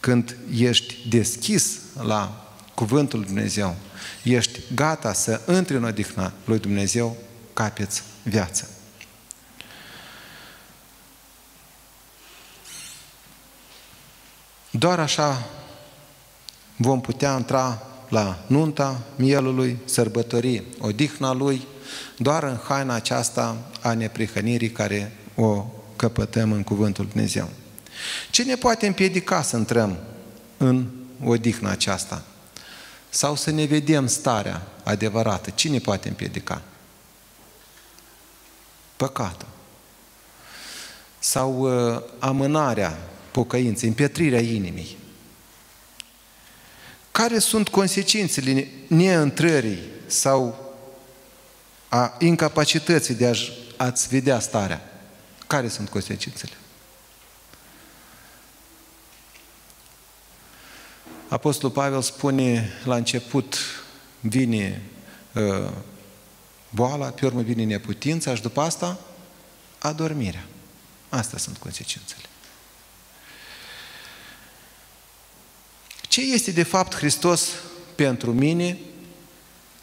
Când 0.00 0.36
ești 0.56 1.08
deschis 1.08 1.78
la 2.02 2.50
Cuvântul 2.74 3.18
lui 3.18 3.28
Dumnezeu, 3.28 3.76
ești 4.22 4.60
gata 4.74 5.12
să 5.12 5.40
intri 5.48 5.76
în 5.76 5.84
odihna 5.84 6.32
lui 6.44 6.58
Dumnezeu, 6.58 7.16
capeți 7.52 8.02
viață. 8.22 8.68
Doar 14.70 14.98
așa 14.98 15.46
vom 16.76 17.00
putea 17.00 17.36
intra 17.36 17.82
la 18.08 18.44
nunta 18.46 19.00
mielului, 19.16 19.78
sărbători 19.84 20.62
odihna 20.78 21.32
lui, 21.32 21.66
doar 22.18 22.42
în 22.42 22.58
haina 22.68 22.94
aceasta 22.94 23.56
a 23.82 23.92
neprihănirii 23.92 24.70
care 24.70 25.12
o 25.34 25.66
căpătăm 25.96 26.52
în 26.52 26.62
Cuvântul 26.62 27.06
Dumnezeu. 27.06 27.48
Ce 28.30 28.42
ne 28.42 28.54
poate 28.54 28.86
împiedica 28.86 29.42
să 29.42 29.56
intrăm 29.56 29.96
în 30.56 30.86
odihna 31.24 31.70
aceasta? 31.70 32.22
Sau 33.08 33.36
să 33.36 33.50
ne 33.50 33.64
vedem 33.64 34.06
starea 34.06 34.66
adevărată? 34.82 35.50
Cine 35.50 35.78
poate 35.78 36.08
împiedica? 36.08 36.62
Păcatul. 38.96 39.48
Sau 41.18 41.58
uh, 41.60 42.02
amânarea 42.18 42.98
pocăinței, 43.30 43.88
împietrirea 43.88 44.40
inimii. 44.40 44.96
Care 47.16 47.38
sunt 47.38 47.68
consecințele 47.68 48.68
neîntrării 48.86 49.78
sau 50.06 50.72
a 51.88 52.16
incapacității 52.18 53.14
de 53.14 53.32
a-ți 53.76 54.08
vedea 54.08 54.40
starea? 54.40 54.80
Care 55.46 55.68
sunt 55.68 55.88
consecințele? 55.88 56.52
Apostolul 61.28 61.74
Pavel 61.74 62.02
spune 62.02 62.72
la 62.84 62.96
început 62.96 63.56
vine 64.20 64.82
uh, 65.34 65.72
boala, 66.70 67.06
pe 67.06 67.26
urmă 67.26 67.40
vine 67.40 67.64
neputința 67.64 68.34
și 68.34 68.42
după 68.42 68.60
asta 68.60 68.98
adormirea. 69.78 70.46
Astea 71.08 71.38
sunt 71.38 71.56
consecințele. 71.56 72.24
Ce 76.16 76.22
este 76.22 76.50
de 76.50 76.62
fapt 76.62 76.94
Hristos 76.94 77.48
pentru 77.94 78.32
mine 78.32 78.78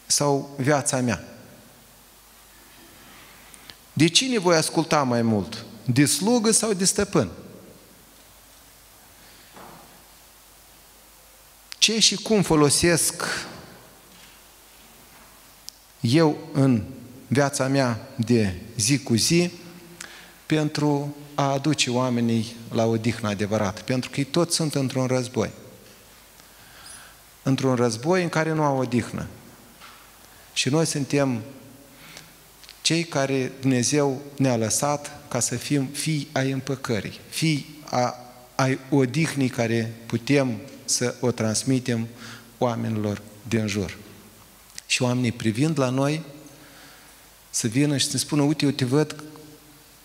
sau 0.06 0.54
viața 0.56 1.00
mea? 1.00 1.24
De 3.92 4.08
cine 4.08 4.38
voi 4.38 4.56
asculta 4.56 5.02
mai 5.02 5.22
mult? 5.22 5.64
De 5.84 6.06
slugă 6.06 6.50
sau 6.50 6.72
de 6.72 6.84
stăpân? 6.84 7.30
Ce 11.78 12.00
și 12.00 12.16
cum 12.16 12.42
folosesc 12.42 13.22
eu 16.00 16.38
în 16.52 16.84
viața 17.26 17.66
mea 17.66 18.08
de 18.16 18.54
zi 18.76 18.98
cu 18.98 19.14
zi 19.14 19.50
pentru 20.46 21.16
a 21.34 21.52
aduce 21.52 21.90
oamenii 21.90 22.56
la 22.70 22.84
o 22.84 22.96
dihnă 22.96 23.28
adevărată, 23.28 23.82
pentru 23.82 24.10
că 24.10 24.20
ei 24.20 24.26
toți 24.26 24.54
sunt 24.54 24.74
într-un 24.74 25.06
război 25.06 25.50
într-un 27.44 27.74
război 27.74 28.22
în 28.22 28.28
care 28.28 28.52
nu 28.52 28.62
au 28.62 28.78
odihnă. 28.78 29.26
Și 30.52 30.68
noi 30.68 30.86
suntem 30.86 31.40
cei 32.82 33.04
care 33.04 33.52
Dumnezeu 33.60 34.22
ne-a 34.36 34.56
lăsat 34.56 35.28
ca 35.28 35.40
să 35.40 35.56
fim 35.56 35.86
fii 35.86 36.28
ai 36.32 36.50
împăcării, 36.50 37.20
fii 37.28 37.82
a, 37.84 38.14
ai 38.54 38.78
odihnii 38.90 39.48
care 39.48 39.94
putem 40.06 40.56
să 40.84 41.14
o 41.20 41.30
transmitem 41.30 42.06
oamenilor 42.58 43.22
din 43.48 43.66
jur. 43.66 43.96
Și 44.86 45.02
oamenii 45.02 45.32
privind 45.32 45.78
la 45.78 45.88
noi 45.88 46.22
să 47.50 47.66
vină 47.66 47.96
și 47.96 48.10
să 48.10 48.18
spună, 48.18 48.42
uite, 48.42 48.64
eu 48.64 48.70
te 48.70 48.84
văd 48.84 49.24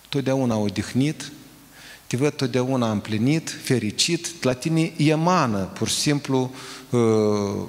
totdeauna 0.10 0.58
odihnit, 0.58 1.32
te 2.10 2.18
văd 2.18 2.34
totdeauna 2.34 2.92
împlinit, 2.92 3.50
fericit, 3.64 4.44
la 4.44 4.54
tine 4.54 4.94
emană 4.98 5.64
pur 5.64 5.88
și 5.88 5.96
simplu 5.96 6.54
uh, 6.90 7.68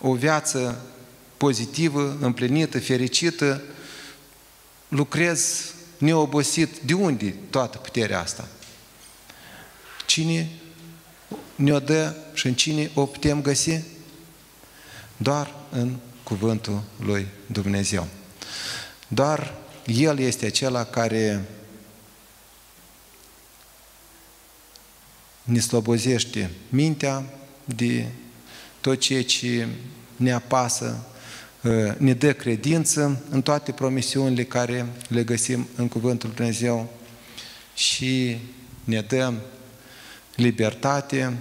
o 0.00 0.14
viață 0.14 0.80
pozitivă, 1.36 2.16
împlinită, 2.20 2.80
fericită, 2.80 3.62
lucrezi 4.88 5.72
neobosit. 5.98 6.80
De 6.80 6.92
unde 6.92 7.34
toată 7.50 7.78
puterea 7.78 8.20
asta? 8.20 8.48
Cine 10.06 10.50
ne-o 11.54 11.78
dă 11.78 12.14
și 12.34 12.46
în 12.46 12.54
cine 12.54 12.90
o 12.94 13.06
putem 13.06 13.42
găsi? 13.42 13.80
Doar 15.16 15.54
în 15.70 15.96
cuvântul 16.22 16.82
lui 17.04 17.26
Dumnezeu. 17.46 18.06
Doar 19.08 19.54
El 19.86 20.18
este 20.18 20.46
acela 20.46 20.84
care 20.84 21.48
ne 25.48 25.60
slobozește 25.60 26.50
mintea 26.68 27.24
de 27.64 28.06
tot 28.80 28.98
ceea 28.98 29.24
ce 29.24 29.66
ne 30.16 30.32
apasă, 30.32 31.06
ă, 31.64 31.94
ne 31.98 32.14
dă 32.14 32.32
credință 32.32 33.22
în 33.30 33.42
toate 33.42 33.72
promisiunile 33.72 34.44
care 34.44 34.86
le 35.08 35.24
găsim 35.24 35.66
în 35.76 35.88
Cuvântul 35.88 36.30
Dumnezeu 36.34 36.92
și 37.74 38.38
ne 38.84 39.00
dă 39.00 39.32
libertate, 40.34 41.36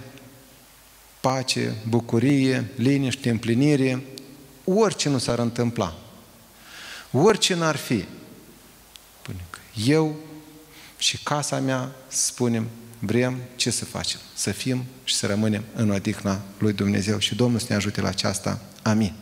pace, 1.20 1.76
bucurie, 1.88 2.72
liniște, 2.76 3.30
împlinire, 3.30 4.04
orice 4.64 5.10
nu 5.10 5.18
s-ar 5.18 5.40
întâmpla, 5.40 6.00
orice 7.12 7.56
n-ar 7.56 7.76
fi. 7.76 8.06
Eu 9.86 10.16
și 10.98 11.24
casa 11.24 11.60
mea, 11.60 11.92
spunem, 12.08 12.68
vrem 13.00 13.38
ce 13.56 13.70
să 13.70 13.86
facem? 13.86 14.20
Să 14.34 14.52
fim 14.52 14.84
și 15.04 15.16
să 15.16 15.26
rămânem 15.26 15.64
în 15.76 15.90
odihna 15.90 16.42
lui 16.60 16.74
Dumnezeu 16.74 17.20
și 17.20 17.36
Domnul 17.36 17.60
să 17.60 17.66
ne 17.70 17.76
ajute 17.76 18.02
la 18.02 18.08
aceasta. 18.08 18.62
Amin. 18.82 19.14